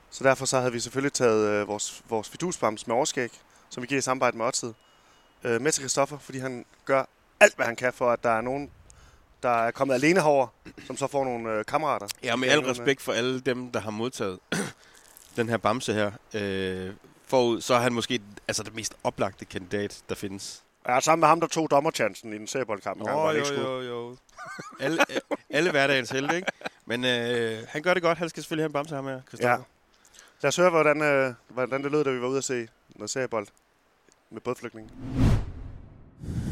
Så 0.09 0.23
derfor 0.23 0.45
så 0.45 0.59
havde 0.59 0.71
vi 0.71 0.79
selvfølgelig 0.79 1.13
taget 1.13 1.49
øh, 1.49 1.67
vores, 1.67 2.03
vores 2.09 2.29
fidusbams 2.29 2.87
med 2.87 2.95
overskæg, 2.95 3.31
som 3.69 3.81
vi 3.83 3.87
giver 3.87 3.99
i 3.99 4.01
samarbejde 4.01 4.37
med 4.37 4.45
Odset, 4.45 4.75
øh, 5.43 5.61
med 5.61 5.71
til 5.71 5.81
Christoffer, 5.81 6.17
fordi 6.17 6.39
han 6.39 6.65
gør 6.85 7.05
alt, 7.39 7.55
hvad 7.55 7.65
han 7.65 7.75
kan 7.75 7.93
for, 7.93 8.11
at 8.11 8.23
der 8.23 8.29
er 8.29 8.41
nogen, 8.41 8.71
der 9.43 9.49
er 9.49 9.71
kommet 9.71 9.95
alene 9.95 10.19
herover, 10.19 10.47
som 10.87 10.97
så 10.97 11.07
får 11.07 11.23
nogle 11.23 11.51
øh, 11.51 11.65
kammerater. 11.65 12.07
Ja, 12.23 12.35
med 12.35 12.49
al 12.49 12.59
respekt 12.59 13.01
for 13.01 13.13
alle 13.13 13.39
dem, 13.39 13.71
der 13.71 13.79
har 13.79 13.91
modtaget 13.91 14.39
den 15.37 15.49
her 15.49 15.57
bamse 15.57 15.93
her 15.93 16.11
øh, 16.33 16.93
forud, 17.27 17.61
så 17.61 17.73
er 17.73 17.79
han 17.79 17.93
måske 17.93 18.21
altså 18.47 18.63
det 18.63 18.75
mest 18.75 18.93
oplagte 19.03 19.45
kandidat, 19.45 20.03
der 20.09 20.15
findes. 20.15 20.63
Er 20.85 20.99
sammen 20.99 21.19
med 21.19 21.27
ham, 21.27 21.39
der 21.39 21.47
tog 21.47 21.71
dommerchancen 21.71 22.33
i 22.33 22.37
den 22.37 22.47
serieboldkamp. 22.47 23.07
han 23.07 23.35
ikke 23.35 23.53
jo, 23.61 23.81
jo, 23.81 23.81
jo. 23.81 24.17
Alle, 24.79 24.99
alle 25.49 25.71
hverdagens 25.71 26.09
helte, 26.09 26.35
ikke? 26.35 26.51
Men 26.85 27.05
øh, 27.05 27.57
han 27.67 27.81
gør 27.81 27.93
det 27.93 28.03
godt. 28.03 28.17
Han 28.17 28.29
skal 28.29 28.43
selvfølgelig 28.43 28.63
have 28.63 28.69
en 28.69 28.73
bamse 28.73 28.95
ham 28.95 29.05
her, 29.05 29.13
Ja. 29.13 29.19
Christoffer. 29.27 29.63
Lad 30.41 30.47
os 30.47 30.55
høre, 30.55 30.69
hvordan, 30.69 31.01
øh, 31.01 31.33
hvordan 31.47 31.83
det 31.83 31.91
lød, 31.91 32.03
da 32.03 32.11
vi 32.11 32.21
var 32.21 32.27
ude 32.27 32.37
at 32.37 32.43
se 32.43 32.67
noget 32.95 33.09
seriebold 33.09 33.47
med 34.29 34.41
bådflygtninge. 34.41 34.89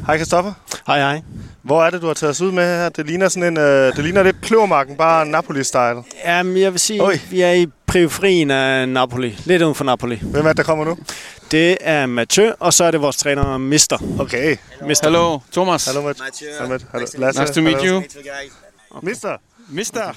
Hej 0.05 0.17
Kristoffer. 0.17 0.53
Hej, 0.87 0.99
hej. 0.99 1.21
Hvor 1.61 1.83
er 1.83 1.89
det, 1.89 2.01
du 2.01 2.07
har 2.07 2.13
taget 2.13 2.31
os 2.31 2.41
ud 2.41 2.51
med 2.51 2.63
her? 2.77 2.89
Det 2.89 3.05
ligner 3.07 3.29
sådan 3.29 3.53
en, 3.53 3.57
øh, 3.57 3.95
det 3.95 4.03
ligner 4.03 4.23
lidt 4.23 4.41
kløvermarken, 4.41 4.97
bare 4.97 5.25
Napoli-style. 5.25 6.03
Jamen, 6.25 6.57
jeg 6.57 6.71
vil 6.71 6.79
sige. 6.79 7.03
Oi. 7.03 7.19
vi 7.29 7.41
er 7.41 7.51
i 7.51 7.67
periferien 7.87 8.51
af 8.51 8.89
Napoli. 8.89 9.39
Lidt 9.45 9.61
uden 9.61 9.75
for 9.75 9.83
Napoli. 9.83 10.19
Hvem 10.21 10.45
er 10.45 10.49
det, 10.49 10.57
der 10.57 10.63
kommer 10.63 10.85
nu? 10.85 10.97
Det 11.51 11.77
er 11.81 12.05
Mathieu, 12.05 12.51
og 12.59 12.73
så 12.73 12.83
er 12.83 12.91
det 12.91 13.01
vores 13.01 13.17
træner, 13.17 13.57
Mister. 13.57 13.97
Okay. 14.19 14.57
Mister. 14.87 15.07
Hello, 15.07 15.39
Thomas. 15.51 15.89
Matt. 15.95 16.19
Mathieu. 16.19 16.49
Hallo. 16.59 16.77
Nice 16.99 17.17
to 17.17 17.21
Lasse. 17.21 17.41
Nice 17.41 17.53
to 17.53 17.61
meet 17.61 17.75
Hallo. 17.75 17.91
you. 17.93 17.99
Meet 17.99 18.13
you 18.13 18.21
guys. 18.21 19.03
Mister. 19.03 19.37
Mister. 19.69 20.13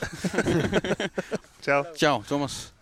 Ciao. 1.64 1.84
Ciao, 1.98 2.22
Thomas. 2.28 2.75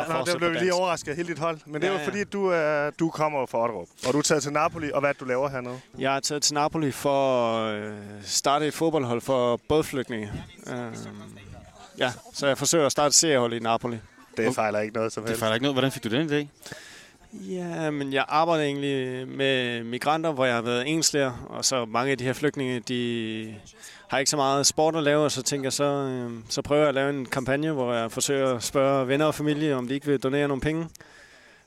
Ja, 0.00 0.18
fortsæt 0.18 0.32
der 0.32 0.38
blev 0.38 0.50
vi 0.52 0.56
lige 0.58 0.74
overrasket 0.74 1.16
hele 1.16 1.28
dit 1.28 1.38
hold. 1.38 1.58
Men 1.66 1.74
det 1.74 1.84
er 1.84 1.86
Ja, 1.86 1.92
jo 1.92 1.98
ja. 2.00 2.06
fordi, 2.08 2.20
at 2.20 2.32
du, 2.32 2.46
er, 2.48 2.90
du 2.90 3.10
kommer 3.10 3.46
fra 3.46 3.62
Otterup. 3.62 3.88
Og 4.06 4.12
du 4.12 4.18
er 4.18 4.22
taget 4.22 4.42
til 4.42 4.52
Napoli, 4.52 4.90
og 4.92 5.00
hvad 5.00 5.14
det, 5.14 5.20
du 5.20 5.24
laver 5.24 5.48
hernede? 5.48 5.80
Jeg 5.98 6.16
er 6.16 6.20
taget 6.20 6.42
til 6.42 6.54
Napoli 6.54 6.90
for 6.90 7.56
at 7.56 7.74
øh, 7.74 7.92
starte 8.22 8.66
et 8.66 8.74
fodboldhold 8.74 9.20
for 9.20 9.60
bådflygtninge. 9.68 10.32
Øh, 10.66 10.76
ja, 11.98 12.12
så 12.32 12.46
jeg 12.46 12.58
forsøger 12.58 12.86
at 12.86 12.92
starte 12.92 13.06
et 13.06 13.14
seriehold 13.14 13.52
i 13.52 13.58
Napoli. 13.58 13.98
Det 14.36 14.54
fejler 14.54 14.80
ikke 14.80 14.94
noget 14.94 15.12
som 15.12 15.22
Det 15.22 15.30
helst. 15.30 15.40
fejler 15.40 15.54
ikke 15.54 15.62
noget. 15.64 15.74
Hvordan 15.74 15.92
fik 15.92 16.04
du 16.04 16.08
den 16.08 16.30
idé? 16.30 16.46
Ja, 17.40 17.90
men 17.90 18.12
jeg 18.12 18.24
arbejder 18.28 18.64
egentlig 18.64 19.28
med 19.28 19.84
migranter, 19.84 20.32
hvor 20.32 20.44
jeg 20.44 20.54
har 20.54 20.62
været 20.62 20.88
engelsklærer, 20.88 21.46
og 21.48 21.64
så 21.64 21.84
mange 21.84 22.12
af 22.12 22.18
de 22.18 22.24
her 22.24 22.32
flygtninge, 22.32 22.80
de 22.80 23.54
har 24.08 24.18
ikke 24.18 24.30
så 24.30 24.36
meget 24.36 24.66
sport 24.66 24.96
at 24.96 25.02
lave, 25.02 25.24
og 25.24 25.30
så 25.32 25.42
tænker 25.42 25.66
jeg, 25.66 25.72
så, 25.72 25.84
øh, 25.84 26.30
så 26.48 26.62
prøver 26.62 26.80
jeg 26.80 26.88
at 26.88 26.94
lave 26.94 27.10
en 27.10 27.26
kampagne, 27.26 27.72
hvor 27.72 27.94
jeg 27.94 28.12
forsøger 28.12 28.54
at 28.54 28.62
spørge 28.62 29.08
venner 29.08 29.26
og 29.26 29.34
familie, 29.34 29.76
om 29.76 29.88
de 29.88 29.94
ikke 29.94 30.06
vil 30.06 30.18
donere 30.18 30.48
nogle 30.48 30.60
penge. 30.60 30.88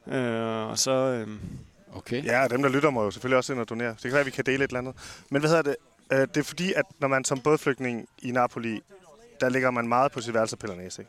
Øh, 0.08 0.70
og 0.70 0.80
så, 0.80 0.92
øh, 0.92 1.28
Okay. 1.96 2.26
Ja, 2.26 2.48
dem, 2.48 2.62
der 2.62 2.70
lytter, 2.70 2.90
må 2.90 3.04
jo 3.04 3.12
selvfølgelig 3.12 3.38
også 3.38 3.54
ind 3.54 3.62
og 3.62 3.70
donere. 3.70 3.90
Det 3.90 4.02
kan 4.02 4.12
være, 4.12 4.20
at 4.20 4.26
vi 4.26 4.32
kan 4.32 4.46
dele 4.46 4.64
et 4.64 4.68
eller 4.70 4.80
andet. 4.80 4.96
Men 5.30 5.42
hvad 5.42 5.50
hedder 5.50 5.64
det? 5.64 5.76
Øh, 6.12 6.20
Det 6.20 6.38
er 6.38 6.44
fordi, 6.44 6.74
at 6.74 6.86
når 7.00 7.08
man 7.08 7.24
som 7.24 7.40
bådflygtning 7.40 8.08
i 8.22 8.32
Napoli, 8.32 8.82
der 9.42 9.50
ligger 9.50 9.72
man 9.72 9.88
meget 9.88 10.12
på 10.12 10.22
sit 10.22 10.34
værelse? 10.34 10.56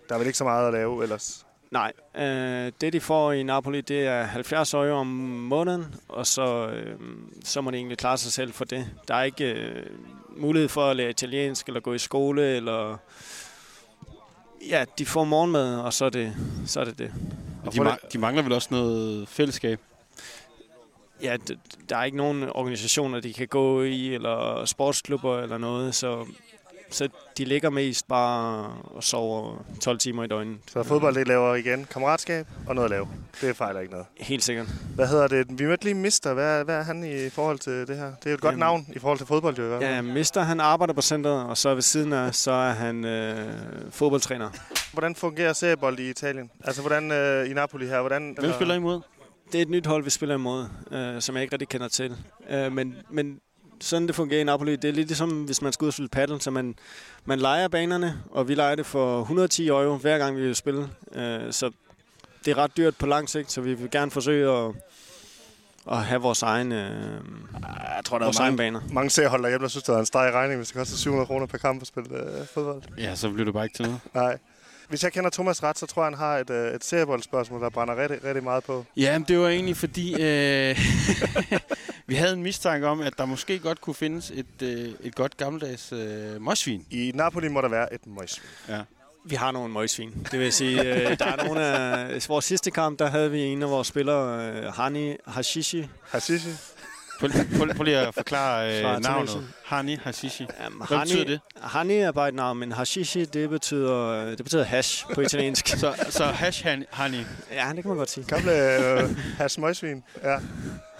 Der 0.09 0.14
er 0.14 0.18
vel 0.18 0.27
ikke 0.27 0.38
så 0.38 0.44
meget 0.44 0.66
at 0.66 0.73
lave 0.73 1.03
ellers. 1.03 1.47
Nej, 1.70 1.92
øh, 2.16 2.72
det 2.81 2.92
de 2.92 3.00
får 3.00 3.33
i 3.33 3.42
Napoli, 3.42 3.81
det 3.81 4.07
er 4.07 4.22
70 4.22 4.74
euro 4.74 4.92
om 4.98 5.07
måneden, 5.07 5.94
og 6.09 6.26
så, 6.26 6.66
øh, 6.68 6.96
så 7.44 7.61
må 7.61 7.70
de 7.70 7.76
egentlig 7.76 7.98
klare 7.98 8.18
sig 8.18 8.33
selv 8.33 8.52
for 8.52 8.64
det. 8.64 8.87
Der 9.09 9.14
er 9.14 9.22
ikke 9.22 9.52
øh, 9.52 9.87
mulighed 10.37 10.68
for 10.68 10.90
at 10.90 10.96
lære 10.96 11.11
italiensk, 11.11 11.66
eller 11.66 11.81
gå 11.81 11.94
i 11.94 11.98
skole, 11.98 12.57
eller... 12.57 12.96
Ja, 14.68 14.85
de 14.98 15.07
får 15.07 15.24
morgenmad, 15.24 15.76
og 15.81 15.92
så 15.92 16.04
er 16.04 16.11
det 16.11 16.37
så 16.66 16.81
er 16.81 16.85
det. 16.85 16.98
det. 16.98 17.12
Men 17.64 17.72
de, 17.72 17.90
ma- 17.90 18.09
de 18.12 18.18
mangler 18.18 18.42
vel 18.42 18.52
også 18.52 18.68
noget 18.70 19.28
fællesskab? 19.28 19.81
Ja, 21.22 21.37
d- 21.50 21.57
der 21.88 21.96
er 21.96 22.04
ikke 22.04 22.16
nogen 22.16 22.50
organisationer, 22.50 23.20
de 23.20 23.33
kan 23.33 23.48
gå 23.48 23.83
i, 23.83 24.14
eller 24.14 24.64
sportsklubber 24.64 25.38
eller 25.38 25.59
noget, 25.59 25.94
så 25.94 26.26
så 26.90 27.09
de 27.38 27.44
ligger 27.44 27.70
mest 27.70 28.09
bare 28.09 28.66
og 28.85 29.05
sover 29.05 29.64
12 29.81 29.98
timer 29.98 30.24
i 30.24 30.27
døgnet. 30.27 30.59
Så 30.72 30.83
fodbold, 30.83 31.14
det 31.14 31.29
laver 31.29 31.55
igen 31.55 31.85
kammeratskab 31.85 32.46
og 32.66 32.74
noget 32.74 32.87
at 32.87 32.90
lave. 32.90 33.09
Det 33.40 33.57
fejler 33.57 33.81
ikke 33.81 33.92
noget. 33.92 34.07
Helt 34.16 34.44
sikkert. 34.44 34.66
Hvad 34.94 35.07
hedder 35.09 35.29
det? 35.29 35.59
Vi 35.59 35.64
mødte 35.66 35.85
lige 35.85 35.94
Mister. 35.94 36.35
Hvad, 36.35 36.64
hvad 36.64 36.77
er 36.77 36.83
han 36.83 37.05
i 37.05 37.31
forhold 37.31 37.59
til 37.59 37.72
det 37.87 37.96
her? 37.96 38.05
Det 38.07 38.27
er 38.27 38.31
jo 38.31 38.35
et 38.35 38.40
godt 38.40 38.53
Jamen- 38.53 38.59
navn 38.59 38.87
i 38.96 38.98
forhold 38.98 39.18
til 39.18 39.27
fodbold, 39.27 39.59
jo 39.59 39.64
i 39.64 39.68
hvert 39.68 39.83
fald. 39.83 39.94
Ja, 39.94 40.03
Mister 40.03 40.42
han 40.42 40.61
arbejder 40.61 40.94
på 40.94 41.03
centret, 41.03 41.44
og 41.46 41.57
så 41.57 41.74
ved 41.74 41.83
siden 41.83 42.12
af, 42.12 42.35
så 42.35 42.51
er 42.51 42.72
han 42.72 43.05
øh, 43.05 43.37
fodboldtræner. 43.90 44.51
Hvordan 44.92 45.14
fungerer 45.14 45.53
seriebold 45.53 45.98
i 45.98 46.11
Italien? 46.11 46.51
Altså, 46.64 46.81
hvordan 46.83 47.12
øh, 47.12 47.51
i 47.51 47.53
Napoli 47.55 47.87
her? 47.87 48.01
Hvordan, 48.01 48.37
Hvem 48.40 48.53
spiller 48.53 48.74
imod? 48.74 49.01
Det 49.53 49.59
er 49.59 49.62
et 49.62 49.68
nyt 49.70 49.87
hold, 49.87 50.05
vi 50.05 50.11
spiller 50.11 50.35
imod, 50.35 50.64
øh, 50.90 51.20
som 51.22 51.35
jeg 51.35 51.42
ikke 51.42 51.53
rigtig 51.55 51.68
kender 51.68 51.88
til. 51.88 52.16
Øh, 52.51 52.72
men, 52.72 52.94
men 53.11 53.38
sådan 53.81 54.07
det 54.07 54.14
fungerer 54.14 54.41
i 54.41 54.45
Napoli, 54.45 54.77
det 54.77 54.88
er 54.88 54.93
lidt 54.93 55.09
ligesom, 55.09 55.31
hvis 55.43 55.62
man 55.62 55.73
skal 55.73 55.85
ud 55.85 55.88
og 55.88 55.93
spille 55.93 56.09
paddle, 56.09 56.41
så 56.41 56.51
man, 56.51 56.75
man 57.25 57.38
leger 57.38 57.69
banerne, 57.69 58.23
og 58.31 58.49
vi 58.49 58.55
leger 58.55 58.75
det 58.75 58.87
for 58.87 59.21
110 59.21 59.69
euro, 59.69 59.97
hver 59.97 60.19
gang 60.19 60.37
vi 60.37 60.41
vil 60.43 60.57
spille. 60.57 60.88
Øh, 61.14 61.53
så 61.53 61.71
det 62.45 62.51
er 62.51 62.59
ret 62.59 62.77
dyrt 62.77 62.97
på 62.97 63.07
lang 63.07 63.29
sigt, 63.29 63.53
så 63.53 63.61
vi 63.61 63.75
vil 63.75 63.91
gerne 63.91 64.11
forsøge 64.11 64.51
at, 64.53 64.73
at 65.91 65.99
have 66.05 66.21
vores 66.21 66.43
egen, 66.43 66.73
øh, 66.73 66.91
Jeg 67.97 68.01
tror, 68.05 68.19
der 68.19 68.27
vores 68.27 68.37
er 68.38 68.43
mange, 68.43 68.57
baner. 68.57 68.81
mange 68.93 69.11
seriehold 69.11 69.43
derhjemme, 69.43 69.62
der 69.64 69.69
synes, 69.69 69.85
der 69.85 69.95
er 69.95 69.99
en 70.01 70.07
steg 70.07 70.31
regning, 70.35 70.57
hvis 70.57 70.69
det 70.69 70.77
koster 70.77 70.97
700 70.97 71.27
kroner 71.27 71.47
per 71.47 71.59
kamp 71.59 71.81
at 71.83 71.87
spille 71.88 72.17
øh, 72.17 72.47
fodbold. 72.55 72.83
Ja, 72.99 73.14
så 73.14 73.31
bliver 73.31 73.45
du 73.45 73.53
bare 73.53 73.64
ikke 73.64 73.77
til 73.77 73.85
noget. 73.85 74.01
Nej. 74.14 74.38
Hvis 74.88 75.05
jeg 75.05 75.12
kender 75.12 75.31
Thomas 75.31 75.62
ret, 75.62 75.79
så 75.79 75.87
tror 75.87 76.03
jeg, 76.03 76.07
han 76.07 76.18
har 76.18 76.38
et, 76.38 76.51
øh, 76.51 76.74
et 76.74 76.85
serieboldspørgsmål, 76.85 77.61
der 77.61 77.70
brænder 77.70 77.96
rigtig, 77.96 78.24
rigtig 78.24 78.44
meget 78.44 78.64
på. 78.64 78.85
Ja, 78.96 79.18
men 79.18 79.29
det 79.29 79.38
var 79.38 79.48
egentlig 79.48 79.77
fordi, 79.77 80.12
øh, 80.22 80.79
vi 82.07 82.14
havde 82.14 82.33
en 82.33 82.42
mistanke 82.42 82.87
om, 82.87 83.01
at 83.01 83.18
der 83.18 83.24
måske 83.24 83.59
godt 83.59 83.81
kunne 83.81 83.94
findes 83.94 84.33
et, 84.35 84.62
øh, 84.62 84.90
et 85.01 85.14
godt 85.14 85.37
gammeldags 85.37 85.92
øh, 85.92 86.40
mosvin. 86.40 86.87
I 86.90 87.12
Napoli 87.14 87.48
må 87.48 87.61
der 87.61 87.68
være 87.68 87.94
et 87.94 88.07
møjs. 88.07 88.42
Vi 89.24 89.35
har 89.35 89.51
nogle 89.51 89.72
møgsvin. 89.72 90.27
Det 90.33 90.40
vil 90.40 90.53
sige, 90.53 90.81
øh, 90.83 91.18
der 91.18 91.24
er 91.24 91.44
nogle 91.44 91.61
af... 91.61 92.29
Vores 92.29 92.44
sidste 92.44 92.70
kamp, 92.70 92.98
der 92.98 93.07
havde 93.07 93.31
vi 93.31 93.40
en 93.40 93.62
af 93.62 93.70
vores 93.70 93.88
spillere, 93.88 94.48
øh, 94.51 94.72
Hani 94.72 95.16
Hashishi. 95.27 95.88
Hashishi. 96.11 96.51
Prøv, 97.20 97.31
prøv, 97.59 97.74
prøv 97.74 97.85
lige 97.85 97.98
at 97.98 98.14
forklare 98.14 98.78
øh, 98.78 99.00
navnet. 99.02 99.48
Hani 99.64 99.98
Hashishi. 100.02 100.46
Hvad 100.88 100.98
betyder 101.00 101.24
det? 101.24 101.40
Hani 101.62 101.96
er 101.98 102.12
bare 102.12 102.28
et 102.28 102.35
navn, 102.35 102.59
men 102.59 102.72
Hashishi, 102.72 103.24
det 103.24 103.50
betyder, 103.50 104.24
det 104.24 104.44
betyder 104.44 104.64
hash 104.64 105.07
på 105.14 105.20
italiensk. 105.20 105.68
Så, 105.78 105.94
så 106.11 106.24
hash 106.24 106.64
han- 106.64 106.85
Hani. 106.90 107.16
ja, 107.52 107.66
det 107.74 107.83
kan 107.83 107.88
man 107.88 107.96
godt 107.96 108.11
sige. 108.11 108.24
Gamle 108.24 108.78
øh, 109.02 109.16
has 109.38 109.59
møjsvin. 109.59 110.02
Ja. 110.22 110.37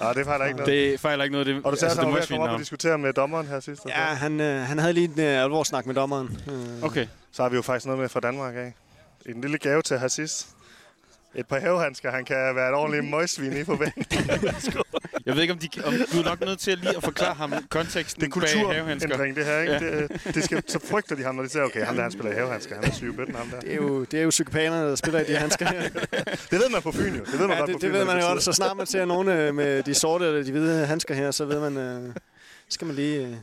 Nej, 0.01 0.13
det 0.13 0.25
fejler 0.25 0.45
ikke 0.45 0.59
noget. 0.59 0.73
Det 0.93 1.01
fejler 1.01 1.25
ikke 1.25 1.33
noget. 1.33 1.47
Det, 1.47 1.61
Og 1.65 1.73
du 1.73 1.77
sagde, 1.79 1.91
altså, 1.91 2.01
at 2.01 2.07
han 2.07 2.13
var 2.13 2.19
ved 2.19 2.21
det 2.21 2.23
at 2.23 2.29
komme 2.39 2.45
op 2.49 2.53
og 2.55 2.59
diskutere 2.61 2.99
med 2.99 3.13
dommeren 3.13 3.47
her 3.47 3.61
sidst. 3.61 3.87
Ja, 3.89 3.93
han, 3.95 4.41
øh, 4.41 4.61
han 4.63 4.79
havde 4.79 4.93
lige 4.93 5.05
en 5.17 5.21
øh, 5.21 5.43
alvorsnak 5.43 5.87
med 5.87 5.95
dommeren. 5.95 6.41
Øh, 6.51 6.83
Okay. 6.83 7.07
Så 7.33 7.43
har 7.43 7.49
vi 7.51 7.57
jo 7.57 7.63
faktisk 7.63 7.87
noget 7.87 8.01
med 8.01 8.09
fra 8.09 8.21
Danmark 8.21 8.55
af. 8.57 8.75
En 9.27 9.41
lille 9.41 9.59
gave 9.59 9.83
til 9.83 9.99
Hassis. 9.99 10.47
Et 11.35 11.47
par 11.47 11.61
havehandsker, 11.61 12.11
han 12.11 12.25
kan 12.25 12.37
være 12.37 12.69
et 12.69 12.75
ordentligt 12.75 13.05
møjsvin 13.11 13.57
i 13.61 13.65
på 13.65 13.77
banen. 13.77 13.93
Jeg 15.29 15.37
ved 15.37 15.43
ikke, 15.43 15.53
om, 15.53 15.59
de, 15.59 15.69
om 15.85 15.93
du 16.13 16.19
er 16.19 16.25
nok 16.25 16.41
nødt 16.41 16.59
til 16.59 16.71
at 16.71 16.79
lige 16.79 16.97
at 16.97 17.03
forklare 17.03 17.35
ham 17.35 17.53
konteksten 17.71 18.21
Det 18.21 18.37
er 18.37 18.41
bag 18.41 18.51
havehandsker. 18.75 19.09
kulturændring, 19.09 19.37
det 19.37 19.45
her, 19.45 19.61
ikke? 19.61 19.73
Ja. 19.73 20.01
Det, 20.01 20.35
det 20.35 20.45
skal, 20.45 20.63
så 20.67 20.79
frygter 20.85 21.17
de 21.17 21.23
ham, 21.23 21.35
når 21.35 21.43
de 21.43 21.49
siger, 21.49 21.65
okay, 21.65 21.85
ham 21.85 21.95
der, 21.95 22.03
han 22.03 22.13
spiller 22.13 22.33
i 22.33 22.35
havehandsker. 22.35 22.75
Han 22.75 22.85
er 22.85 22.93
syg 22.93 23.09
i 23.09 23.13
bøtten, 23.13 23.35
ham 23.35 23.49
der. 23.49 23.61
det, 23.61 23.73
er 23.73 23.77
jo, 23.77 24.05
det 24.05 24.19
er 24.19 24.23
jo 24.23 24.31
psykopaterne, 24.31 24.89
der 24.89 24.95
spiller 24.97 25.21
i 25.21 25.25
de 25.25 25.37
handsker 25.37 25.67
her. 25.67 25.83
Det 26.51 26.59
ved 26.59 26.71
man 26.73 26.83
på 26.83 26.93
Fyn 26.93 27.15
jo. 27.15 27.25
Det 27.25 27.39
ved 27.41 27.47
man 27.47 27.59
ja, 27.59 27.67
det, 27.67 27.73
på 27.73 27.79
det 27.79 27.81
Fyn. 27.81 27.93
ved 27.93 28.05
man 28.05 28.21
jo 28.21 28.27
godt. 28.27 28.43
Så 28.43 28.53
snart 28.53 28.77
man 28.77 28.87
ser 28.87 29.05
nogen 29.05 29.29
øh, 29.29 29.55
med 29.55 29.83
de 29.83 29.95
sorte 29.95 30.27
eller 30.27 30.43
de 30.43 30.51
hvide 30.51 30.87
handsker 30.87 31.15
her, 31.15 31.31
så 31.31 31.45
ved 31.45 31.71
man, 31.71 31.77
øh, 31.77 32.15
skal 32.69 32.87
man 32.87 32.97
lige 32.97 33.27
øh, 33.27 33.35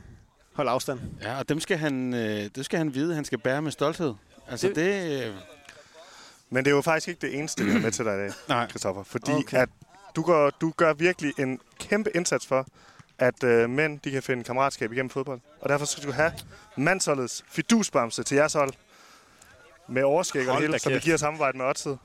holde 0.53 0.71
afstand. 0.71 0.99
Ja, 1.21 1.39
og 1.39 1.49
dem 1.49 1.59
skal 1.59 1.77
han, 1.77 2.13
øh, 2.13 2.49
det 2.55 2.65
skal 2.65 2.77
han 2.77 2.95
vide, 2.95 3.15
han 3.15 3.25
skal 3.25 3.37
bære 3.37 3.61
med 3.61 3.71
stolthed. 3.71 4.13
Altså 4.49 4.67
det... 4.67 4.75
det 4.75 5.23
øh, 5.25 5.33
Men 6.49 6.65
det 6.65 6.71
er 6.71 6.75
jo 6.75 6.81
faktisk 6.81 7.07
ikke 7.07 7.21
det 7.21 7.39
eneste, 7.39 7.65
vi 7.65 7.71
har 7.71 7.79
med 7.79 7.91
til 7.91 8.05
dig 8.05 8.13
i 8.13 8.17
dag, 8.17 8.31
nej. 8.49 8.69
Christoffer. 8.69 9.03
Fordi 9.03 9.31
okay. 9.31 9.57
at 9.57 9.69
du 10.15 10.21
gør, 10.23 10.49
du 10.49 10.73
gør 10.77 10.93
virkelig 10.93 11.33
en 11.39 11.59
kæmpe 11.79 12.09
indsats 12.15 12.47
for, 12.47 12.67
at 13.19 13.43
øh, 13.43 13.69
mænd 13.69 13.99
de 13.99 14.11
kan 14.11 14.23
finde 14.23 14.43
kammeratskab 14.43 14.91
igennem 14.91 15.09
fodbold. 15.09 15.39
Og 15.61 15.69
derfor 15.69 15.85
skal 15.85 16.03
du 16.07 16.11
have 16.11 16.31
mandsholdets 16.77 17.43
fidusbamse 17.49 18.23
til 18.23 18.35
jeres 18.35 18.53
hold. 18.53 18.73
Med 19.89 20.03
overskæg 20.03 20.49
og 20.49 20.53
det 20.55 20.61
hele, 20.61 20.79
som 20.79 20.93
vi 20.93 20.99
giver 20.99 21.17
samarbejde 21.17 21.57
med 21.57 21.65
Odset. 21.65 21.97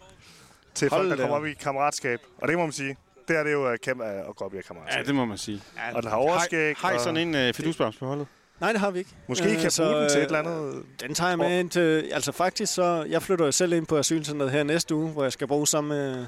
Til 0.74 0.90
Hold 0.90 1.08
folk, 1.08 1.18
der 1.18 1.24
kommer 1.26 1.36
op. 1.36 1.46
i 1.46 1.52
kammeratskab. 1.54 2.20
Og 2.38 2.48
det 2.48 2.56
må 2.58 2.62
man 2.64 2.72
sige. 2.72 2.96
Det 3.28 3.36
er 3.38 3.42
det 3.44 3.52
jo 3.52 3.70
øh, 3.70 3.78
kæmpe 3.78 4.04
øh, 4.04 4.28
at 4.28 4.36
gå 4.36 4.44
op 4.44 4.54
i 4.54 4.60
kammeratskab. 4.62 4.98
Ja, 4.98 5.06
det 5.06 5.14
må 5.14 5.24
man 5.24 5.38
sige. 5.38 5.62
Og 5.94 6.02
den 6.02 6.10
har 6.10 6.16
overskæg. 6.16 6.76
Har 6.78 6.90
I 6.90 6.94
og 6.94 7.00
sådan 7.00 7.16
en 7.28 7.34
øh, 7.34 7.54
fidusbams 7.54 7.96
på 7.96 8.06
holdet? 8.06 8.26
Nej, 8.60 8.72
det 8.72 8.80
har 8.80 8.90
vi 8.90 8.98
ikke. 8.98 9.10
Måske 9.28 9.48
I 9.50 9.54
Øh, 9.54 9.60
kan 9.60 9.70
så, 9.70 9.82
bruge 9.84 10.00
den 10.00 10.10
til 10.10 10.18
et 10.18 10.24
eller 10.24 10.38
andet... 10.38 10.82
Den 11.00 11.14
tager 11.14 11.28
jeg 11.28 11.38
med 11.38 11.60
ind 11.60 11.70
til... 11.70 12.10
Altså 12.12 12.32
faktisk, 12.32 12.74
så... 12.74 13.06
Jeg 13.08 13.22
flytter 13.22 13.44
jo 13.44 13.52
selv 13.52 13.72
ind 13.72 13.86
på 13.86 13.96
asylcenteret 13.98 14.50
her 14.50 14.62
næste 14.62 14.94
uge, 14.94 15.10
hvor 15.10 15.22
jeg 15.22 15.32
skal 15.32 15.46
bo 15.46 15.66
sammen 15.66 15.88
med... 15.98 16.26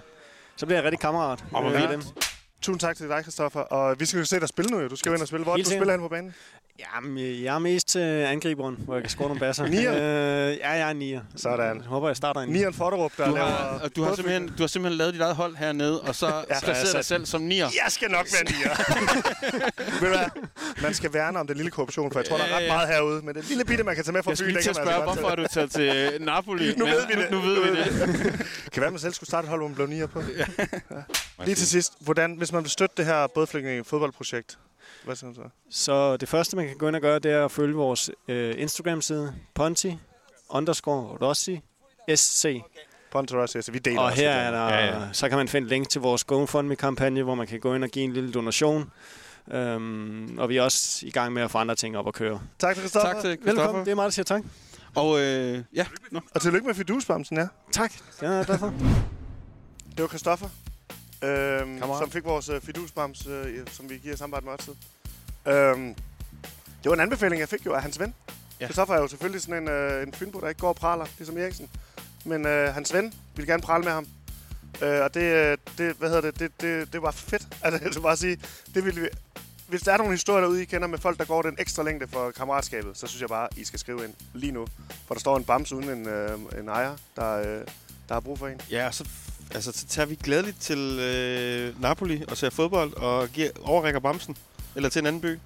Så 0.62 0.66
bliver 0.66 0.78
jeg 0.78 0.84
rigtig 0.84 1.00
kammerat. 1.00 1.44
Og 1.52 1.62
med 1.62 1.72
vildt. 1.72 1.90
dem. 1.90 2.02
Tusind 2.62 2.80
tak 2.80 2.96
til 2.96 3.08
dig, 3.08 3.22
Christoffer. 3.22 3.60
Og 3.60 4.00
vi 4.00 4.04
skal 4.04 4.18
jo 4.18 4.24
se 4.24 4.40
dig 4.40 4.48
spille 4.48 4.70
nu, 4.70 4.80
jo. 4.80 4.88
Du 4.88 4.96
skal 4.96 5.10
jo 5.10 5.14
ind 5.14 5.22
og 5.22 5.28
spille. 5.28 5.44
Hvor 5.44 5.56
du 5.56 5.64
spiller 5.64 5.90
hen 5.90 6.00
på 6.00 6.08
banen? 6.08 6.34
Jamen, 6.78 7.18
jeg 7.44 7.54
er 7.54 7.58
mest 7.58 7.88
til 7.88 7.98
angriberen, 7.98 8.76
hvor 8.84 8.94
jeg 8.94 9.02
kan 9.02 9.10
score 9.10 9.26
nogle 9.28 9.40
basser. 9.40 9.66
Nier? 9.66 9.92
Øh, 9.92 10.56
ja, 10.56 10.70
jeg 10.70 10.88
er 10.88 10.92
nier. 10.92 11.20
Sådan. 11.36 11.76
Jeg 11.76 11.84
håber, 11.86 12.08
jeg 12.08 12.16
starter 12.16 12.40
en. 12.40 12.48
Nian 12.48 12.74
Fodderup, 12.74 13.12
der 13.16 13.28
Du 13.28 13.34
laver... 13.34 13.46
har, 13.46 13.80
og 13.84 13.96
du, 13.96 14.02
har 14.02 14.14
simpelthen, 14.14 14.48
du 14.48 14.62
har 14.62 14.66
simpelthen 14.66 14.98
lavet 14.98 15.14
dit 15.14 15.22
eget 15.22 15.36
hold 15.36 15.56
hernede, 15.56 16.00
og 16.00 16.14
så 16.14 16.26
ja, 16.26 16.42
placeret 16.46 16.74
altså- 16.76 16.96
dig 16.96 17.04
selv 17.04 17.26
som 17.26 17.40
nier. 17.40 17.64
Jeg 17.84 17.92
skal 17.92 18.10
nok 18.10 18.26
være 18.32 18.44
nier. 18.52 18.70
Ved 20.00 20.08
du 20.10 20.16
hvad? 20.16 20.48
Man 20.82 20.94
skal 20.94 21.12
værne 21.12 21.38
om 21.40 21.46
den 21.46 21.56
lille 21.56 21.70
korruption, 21.70 22.12
for 22.12 22.18
jeg 22.20 22.28
tror, 22.28 22.36
der 22.36 22.44
er 22.44 22.56
ret 22.56 22.66
meget 22.68 22.88
herude. 22.88 23.22
Men 23.24 23.34
det 23.34 23.48
lille 23.48 23.64
bitte, 23.64 23.84
man 23.84 23.94
kan 23.94 24.04
tage 24.04 24.12
med 24.12 24.22
fra 24.22 24.30
Jeg 24.30 24.46
lige 24.46 24.62
til 24.62 24.70
at 24.70 24.76
kan 24.76 24.84
man 24.84 24.92
spørge, 24.94 25.02
altså 25.10 25.20
hvorfor 25.20 25.30
er 25.30 25.36
du 25.36 25.46
taget 25.54 25.70
til 25.70 26.22
Napoli? 26.24 26.74
Nu 26.76 26.84
ved 26.86 27.06
vi 27.06 27.22
det. 27.22 27.30
Nu, 27.30 27.36
nu 27.38 27.42
ved 27.44 27.62
vi 27.62 27.76
det. 27.76 28.46
Kan 28.72 28.82
være, 28.82 28.90
man 28.90 29.00
selv 29.00 29.12
skulle 29.12 29.28
starte 29.28 29.44
et 29.44 29.48
hold, 29.48 29.60
hvor 29.60 29.68
man 29.68 29.74
blev 29.74 29.86
nier 29.86 30.06
på. 30.06 30.22
Ja. 30.38 30.44
Lige 31.44 31.54
til 31.54 31.66
sidst, 31.68 31.92
hvordan, 32.00 32.34
hvis 32.38 32.52
man 32.52 32.62
vil 32.62 32.70
støtte 32.70 32.94
det 32.96 33.06
her 33.06 33.26
bådflygtninge 33.26 33.84
fodboldprojekt, 33.84 34.58
hvad 35.04 35.16
siger 35.16 35.30
du 35.30 35.34
så? 35.34 35.48
Så 35.70 36.16
det 36.16 36.28
første, 36.28 36.56
man 36.56 36.66
kan 36.68 36.76
gå 36.76 36.88
ind 36.88 36.96
og 36.96 37.02
gøre, 37.02 37.18
det 37.18 37.32
er 37.32 37.44
at 37.44 37.50
følge 37.50 37.74
vores 37.74 38.10
øh, 38.28 38.54
Instagram-side. 38.58 39.34
Ponti 39.54 39.98
underscore 40.48 41.16
Rossi 41.22 41.60
SC. 42.14 42.62
Ponteros, 43.12 43.56
altså, 43.56 43.72
vi 43.72 43.78
deler 43.78 44.00
Og 44.00 44.10
her 44.10 44.36
det 44.36 44.46
er 44.46 44.50
der, 44.50 44.68
Ja, 44.68 44.74
ja, 44.74 44.86
ja. 44.86 45.00
ja. 45.00 45.12
så 45.12 45.28
kan 45.28 45.38
man 45.38 45.48
finde 45.48 45.68
link 45.68 45.88
til 45.88 46.00
vores 46.00 46.24
GoFundMe-kampagne, 46.24 47.22
hvor 47.22 47.34
man 47.34 47.46
kan 47.46 47.60
gå 47.60 47.74
ind 47.74 47.84
og 47.84 47.90
give 47.90 48.04
en 48.04 48.12
lille 48.12 48.32
donation. 48.32 48.90
Um, 49.54 50.38
og 50.38 50.48
vi 50.48 50.56
er 50.56 50.62
også 50.62 51.06
i 51.06 51.10
gang 51.10 51.32
med 51.32 51.42
at 51.42 51.50
få 51.50 51.58
andre 51.58 51.74
ting 51.74 51.96
op 51.98 52.08
at 52.08 52.14
køre. 52.14 52.40
Tak 52.58 52.74
til 52.74 52.80
Christoffer. 52.82 53.12
Tak 53.12 53.20
til 53.20 53.30
Velkommen, 53.30 53.54
Christoffer. 53.56 53.84
det 53.84 53.90
er 53.90 53.94
mig, 53.94 54.04
der 54.04 54.10
siger 54.10 54.24
tak. 54.24 54.42
Og 54.94 55.20
øh, 55.20 55.62
ja, 55.74 55.86
nå. 56.10 56.20
Og 56.34 56.40
tillykke 56.42 56.66
med 56.66 56.74
fidusbamsen, 56.74 57.36
ja. 57.36 57.46
Tak, 57.72 57.92
det 58.20 58.28
er 58.28 58.32
jeg 58.32 58.46
glad 58.46 58.58
for. 58.58 58.74
Det 59.96 60.02
var 60.02 60.08
Christoffer, 60.08 60.48
øhm, 61.22 61.78
Kammerat. 61.78 61.98
som 62.02 62.10
fik 62.10 62.24
vores 62.24 62.48
øh, 62.48 62.60
fidusbams, 62.60 63.26
øh, 63.26 63.66
som 63.70 63.90
vi 63.90 63.98
giver 63.98 64.16
samarbejde 64.16 64.44
med 64.46 64.52
Odset. 64.52 64.76
Øhm, 65.46 65.94
det 66.82 66.88
var 66.88 66.92
en 66.92 67.00
anbefaling, 67.00 67.40
jeg 67.40 67.48
fik 67.48 67.66
jo 67.66 67.72
af 67.74 67.82
hans 67.82 68.00
ven. 68.00 68.14
Ja. 68.28 68.34
Ja. 68.60 68.66
Christoffer 68.66 68.94
er 68.94 69.00
jo 69.00 69.08
selvfølgelig 69.08 69.42
sådan 69.42 69.62
en, 69.62 69.68
øh, 69.68 70.02
en 70.02 70.12
fynbo, 70.12 70.40
der 70.40 70.48
ikke 70.48 70.60
går 70.60 70.68
og 70.68 70.76
praler, 70.76 71.06
ligesom 71.18 71.38
Eriksen. 71.38 71.70
Men 72.24 72.46
øh, 72.46 72.74
hans 72.74 72.92
ven 72.94 73.14
ville 73.36 73.52
gerne 73.52 73.62
prale 73.62 73.84
med 73.84 73.92
ham. 73.92 74.06
Øh, 74.82 75.02
og 75.02 75.14
det, 75.14 75.22
øh, 75.22 75.58
det, 75.78 75.96
hvad 75.96 76.08
hedder 76.08 76.30
det, 76.30 76.40
det, 76.40 76.60
det, 76.60 76.92
det 76.92 77.02
var 77.02 77.10
fedt. 77.10 77.42
Altså, 77.64 77.80
jeg 77.84 77.92
skal 77.92 78.02
bare 78.02 78.16
sige, 78.16 78.38
det 78.74 78.84
ville 78.84 79.00
vi, 79.00 79.08
hvis 79.68 79.82
der 79.82 79.92
er 79.92 79.96
nogle 79.96 80.12
historier 80.12 80.40
derude, 80.40 80.62
I 80.62 80.64
kender 80.64 80.88
med 80.88 80.98
folk, 80.98 81.18
der 81.18 81.24
går 81.24 81.42
den 81.42 81.56
ekstra 81.58 81.82
længde 81.82 82.08
for 82.08 82.30
kammeratskabet, 82.30 82.98
så 82.98 83.06
synes 83.06 83.20
jeg 83.20 83.28
bare, 83.28 83.48
I 83.56 83.64
skal 83.64 83.78
skrive 83.78 84.04
ind 84.04 84.14
lige 84.34 84.52
nu. 84.52 84.66
For 85.06 85.14
der 85.14 85.20
står 85.20 85.36
en 85.36 85.44
bams 85.44 85.72
uden 85.72 85.90
en, 85.90 86.08
øh, 86.08 86.38
en 86.58 86.68
ejer, 86.68 86.96
der, 87.16 87.32
øh, 87.38 87.46
der 88.08 88.14
har 88.14 88.20
brug 88.20 88.38
for 88.38 88.48
en. 88.48 88.60
Ja, 88.70 88.90
så, 88.90 89.08
altså, 89.54 89.72
så 89.72 89.86
tager 89.86 90.06
vi 90.06 90.14
glædeligt 90.14 90.60
til 90.60 90.98
øh, 91.00 91.82
Napoli 91.82 92.24
og 92.28 92.36
ser 92.36 92.50
fodbold 92.50 92.96
og 92.96 93.28
giver, 93.28 93.50
overrækker 93.62 94.00
bamsen. 94.00 94.36
Eller 94.76 94.88
til 94.88 95.00
en 95.00 95.06
anden 95.06 95.22
by. 95.22 95.38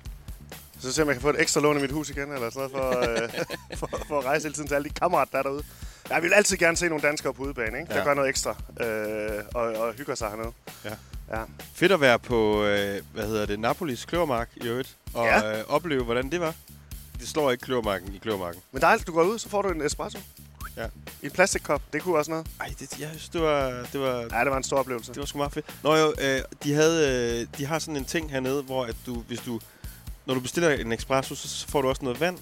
Så 0.81 0.93
ser 0.93 1.03
jeg, 1.03 1.05
om 1.05 1.09
jeg 1.09 1.15
kan 1.17 1.23
få 1.23 1.31
et 1.31 1.41
ekstra 1.41 1.61
lån 1.61 1.79
i 1.79 1.81
mit 1.81 1.91
hus 1.91 2.11
igen, 2.11 2.33
eller 2.33 2.51
sådan 2.51 2.71
noget, 2.71 2.93
for, 2.95 3.23
øh, 3.23 3.79
for, 3.79 3.91
for 4.09 4.19
at 4.19 4.25
rejse 4.25 4.45
hele 4.45 4.55
tiden 4.55 4.69
til 4.69 4.75
alle 4.75 4.89
de 4.89 4.95
kammerater, 4.95 5.31
der 5.33 5.39
er 5.39 5.43
derude. 5.43 5.63
Jeg 6.11 6.23
vil 6.23 6.33
altid 6.33 6.57
gerne 6.57 6.77
se 6.77 6.89
nogle 6.89 7.03
danskere 7.03 7.35
på 7.35 7.43
udebane, 7.43 7.79
ikke? 7.81 7.91
Der 7.93 7.99
Ja. 7.99 8.05
gør 8.05 8.15
noget 8.15 8.29
ekstra 8.29 8.51
øh, 8.81 9.45
og, 9.55 9.63
og 9.63 9.93
hygger 9.93 10.15
sig 10.15 10.29
hernede. 10.31 10.53
Ja. 10.85 10.91
ja. 11.37 11.43
Fedt 11.75 11.93
at 11.93 12.01
være 12.01 12.19
på, 12.19 12.65
øh, 12.65 13.03
hvad 13.15 13.27
hedder 13.27 13.47
det, 13.47 13.61
Napolis 13.61 14.05
kløvermark 14.05 14.49
i 14.57 14.67
øvrigt. 14.67 14.97
Og 15.15 15.27
Ja. 15.27 15.59
øh, 15.59 15.65
opleve, 15.69 16.05
hvordan 16.05 16.31
det 16.31 16.41
var. 16.41 16.55
Det 17.21 17.29
slår 17.29 17.51
ikke 17.51 17.63
kløvermarken 17.65 18.15
i 18.15 18.19
kløvermarken. 18.19 18.61
Men 18.73 18.83
der 18.83 18.89
alt, 18.89 19.07
du 19.07 19.13
går 19.13 19.23
ud, 19.23 19.39
så 19.39 19.49
får 19.49 19.63
du 19.63 19.69
en 19.69 19.83
espresso. 19.83 20.19
Ja. 20.77 20.87
I 21.23 21.27
en 21.27 21.31
plastikkop. 21.31 21.83
Det 21.93 22.03
kunne 22.03 22.19
også 22.19 22.31
noget. 22.31 22.47
Ej, 22.61 22.75
det, 22.81 23.01
jeg 23.01 23.09
synes, 23.09 23.29
det 23.29 23.43
var, 23.43 23.87
det 23.93 24.01
var, 24.01 24.21
Ja, 24.33 24.41
det 24.45 24.51
var 24.51 24.57
en 24.57 24.63
stor 24.65 24.79
oplevelse. 24.79 25.13
det 25.13 25.21
var 25.21 25.27
sgu 25.27 25.39
meget 25.39 25.53
fedt. 25.53 25.67
Nå 25.83 25.95
jo, 25.97 26.15
øh, 26.21 26.41
de, 26.63 26.75
havde, 26.75 27.41
øh, 27.41 27.47
de 27.59 27.67
har 27.67 27.79
sådan 27.79 27.97
en 27.97 28.05
ting 28.05 28.31
hernede, 28.31 28.63
hvor 28.63 28.85
at 28.85 28.97
du, 29.07 29.15
hvis 29.21 29.41
du, 29.41 29.61
når 30.27 30.35
du 30.35 30.41
bestiller 30.41 30.71
en 30.71 30.93
espresso, 30.93 31.35
så 31.35 31.69
får 31.69 31.83
du 31.83 31.89
også 31.89 32.05
noget 32.05 32.21
vand. 32.21 32.39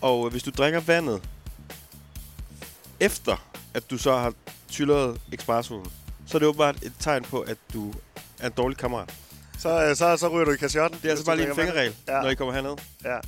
Og 0.00 0.26
øh, 0.26 0.30
hvis 0.32 0.42
du 0.42 0.50
drikker 0.50 0.80
vandet, 0.80 1.22
efter 3.00 3.46
at 3.74 3.90
du 3.90 3.98
så 3.98 4.16
har 4.16 4.32
tylleret 4.68 5.20
espressoen, 5.32 5.92
så 6.26 6.36
er 6.36 6.38
det 6.38 6.48
åbenbart 6.48 6.76
et 6.82 6.92
tegn 7.00 7.24
på, 7.24 7.40
at 7.40 7.56
du 7.74 7.94
er 8.40 8.46
en 8.46 8.52
dårlig 8.56 8.78
kammerat. 8.78 9.14
Så, 9.58 9.84
øh, 9.84 9.96
så, 9.96 10.16
så 10.16 10.28
ryger 10.28 10.44
du 10.44 10.50
i 10.50 10.56
kasjotten. 10.56 10.98
Det 11.02 11.06
er 11.06 11.10
altså 11.10 11.26
bare 11.26 11.36
lige 11.36 11.48
en 11.50 11.54
fingerregel. 11.56 11.94
Ja. 12.08 12.20
når 12.20 12.28
I 12.28 12.34
kommer 12.34 12.54
herned. 12.54 12.76
Ja. 13.04 13.18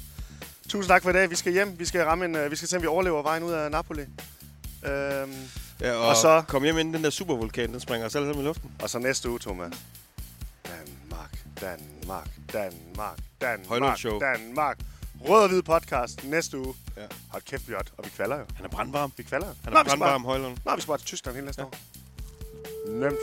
Tusind 0.69 0.89
tak 0.89 1.03
for 1.03 1.11
i 1.11 1.13
dag. 1.13 1.31
Vi 1.31 1.37
skal 1.37 1.53
hjem. 1.53 1.79
Vi 1.79 1.85
skal 1.85 2.05
ramme 2.05 2.25
en, 2.25 2.37
øh, 2.37 2.51
vi 2.51 2.57
skal 2.57 2.69
se, 2.69 2.77
om 2.77 2.83
vi 2.83 2.87
overlever 2.87 3.23
vejen 3.23 3.43
ud 3.43 3.53
af 3.53 3.71
Napoli. 3.71 4.03
Øhm, 4.87 5.33
Ja, 5.81 5.93
og, 5.93 6.09
Og 6.09 6.17
så- 6.17 6.43
kom 6.49 6.63
hjem 6.63 6.79
inden 6.79 6.95
den 6.95 7.05
der 7.05 7.11
supervulkan, 7.11 7.73
den 7.73 7.81
springer 7.81 8.07
os 8.07 8.15
alle 8.15 8.29
sammen 8.29 8.45
i 8.45 8.47
luften. 8.47 8.71
og 8.83 8.91
så 8.91 8.99
næste 8.99 9.31
uge, 9.31 9.39
Thomas. 9.39 9.73
Danmark, 10.67 11.39
Danmark, 11.61 12.29
Danmark, 12.53 13.19
Danmark, 13.41 13.69
Højlundshow. 13.69 14.19
Danmark. 14.19 14.79
Rød 15.29 15.43
og 15.43 15.49
hvid 15.49 15.63
podcast 15.63 16.25
næste 16.25 16.59
uge. 16.59 16.75
Ja. 16.97 17.03
Hold 17.29 17.43
kæft, 17.43 17.69
vi. 17.69 17.75
Og 17.75 17.85
vi 18.05 18.11
kvalder 18.17 18.37
jo. 18.39 18.45
Han 18.57 18.65
er 18.65 18.69
brandvarm. 18.69 19.13
Vi 19.17 19.23
kvalder. 19.23 19.47
Han 19.65 19.73
Nå, 19.73 19.79
er 19.79 19.83
skal 19.85 19.99
brandvarm, 19.99 20.25
Højlund. 20.25 20.57
nå, 20.65 20.75
vi 20.75 20.81
skal 20.81 20.89
bare 20.91 20.99
til 20.99 21.07
Tyskland 21.07 21.37
hele 21.37 21.47
næste 21.47 21.63
Ja. 21.63 21.67
år. 21.67 21.75
Nemt. 22.93 23.19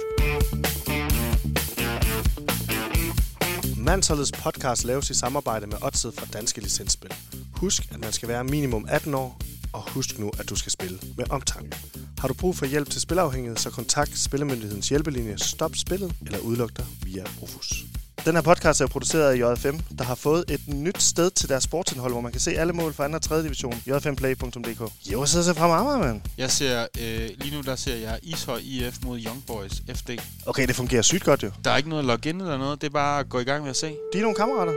Mansholdets 3.84 4.32
podcast 4.32 4.86
laves 4.86 5.10
i 5.10 5.14
samarbejde 5.14 5.68
med 5.68 5.78
Odset 5.82 6.14
fra 6.14 6.26
Danske 6.34 6.62
Licensspil. 6.62 7.14
Husk, 7.56 7.92
at 7.92 8.00
man 8.00 8.12
skal 8.12 8.30
være 8.30 8.44
minimum 8.44 8.86
18 8.90 9.14
år, 9.14 9.40
og 9.74 9.92
husk 9.92 10.20
nu, 10.20 10.32
at 10.40 10.50
du 10.50 10.56
skal 10.56 10.72
spille 10.72 11.00
med 11.18 11.26
omtanke. 11.30 11.78
Har 12.20 12.28
du 12.28 12.34
brug 12.34 12.56
for 12.56 12.66
hjælp 12.66 12.90
til 12.90 13.02
spilafhængighed, 13.02 13.58
så 13.58 13.70
kontakt 13.70 14.18
Spillemyndighedens 14.18 14.90
hjælpelinje 14.90 15.38
Stop 15.38 15.76
Spillet 15.76 16.16
eller 16.26 16.40
udluk 16.40 16.78
dig 16.78 16.86
via 17.04 17.24
Rufus. 17.42 17.93
Den 18.26 18.36
her 18.36 18.42
podcast 18.42 18.82
er 18.82 18.88
produceret 18.88 19.32
af 19.32 19.38
JFM, 19.38 19.78
der 19.98 20.04
har 20.04 20.16
fået 20.16 20.46
et 20.48 20.62
nyt 20.68 21.02
sted 21.02 21.32
til 21.32 21.50
deres 21.50 21.64
sportsindhold, 21.64 22.12
hvor 22.12 22.22
man 22.22 22.32
kan 22.32 22.42
se 22.42 22.52
alle 22.52 22.74
mål 22.74 22.94
fra 22.94 23.08
2. 23.08 23.14
og 23.14 23.22
3. 23.22 23.44
division. 23.44 23.74
jfmplay.dk 23.88 25.12
Jo, 25.12 25.26
så 25.26 25.54
frem 25.54 25.72
Amager, 25.72 25.98
mand. 25.98 26.22
Jeg 26.38 26.52
ser, 26.52 26.88
øh, 27.02 27.30
lige 27.38 27.56
nu 27.56 27.62
der 27.62 27.76
ser 27.76 27.96
jeg 27.96 28.20
Ishøj 28.24 28.60
IF 28.64 28.96
mod 29.06 29.20
Young 29.20 29.44
Boys 29.48 29.82
FD. 29.96 30.10
Okay, 30.46 30.68
det 30.68 30.76
fungerer 30.76 31.02
sygt 31.02 31.24
godt 31.24 31.44
jo. 31.44 31.52
Der 31.64 31.72
er 31.72 31.78
ikke 31.78 31.90
noget 31.90 32.06
login 32.06 32.42
eller 32.42 32.58
noget, 32.58 32.82
det 32.82 32.88
er 32.88 32.92
bare 32.92 33.20
at 33.20 33.30
gå 33.30 33.40
i 33.40 33.44
gang 33.44 33.62
med 33.62 33.70
at 33.70 33.76
se. 33.78 33.88
De 34.14 34.18
er 34.18 34.22
nogle 34.22 34.36
kammerater. 34.36 34.74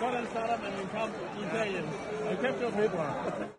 Sådan 0.00 0.26
starter 0.30 0.56
man 0.62 0.72
en 0.82 0.88
kamp 0.96 1.12
i 1.38 1.44
Italien. 1.46 1.84
Og 2.30 2.36
kæft, 2.42 2.76
det 2.76 2.92
var. 2.92 3.50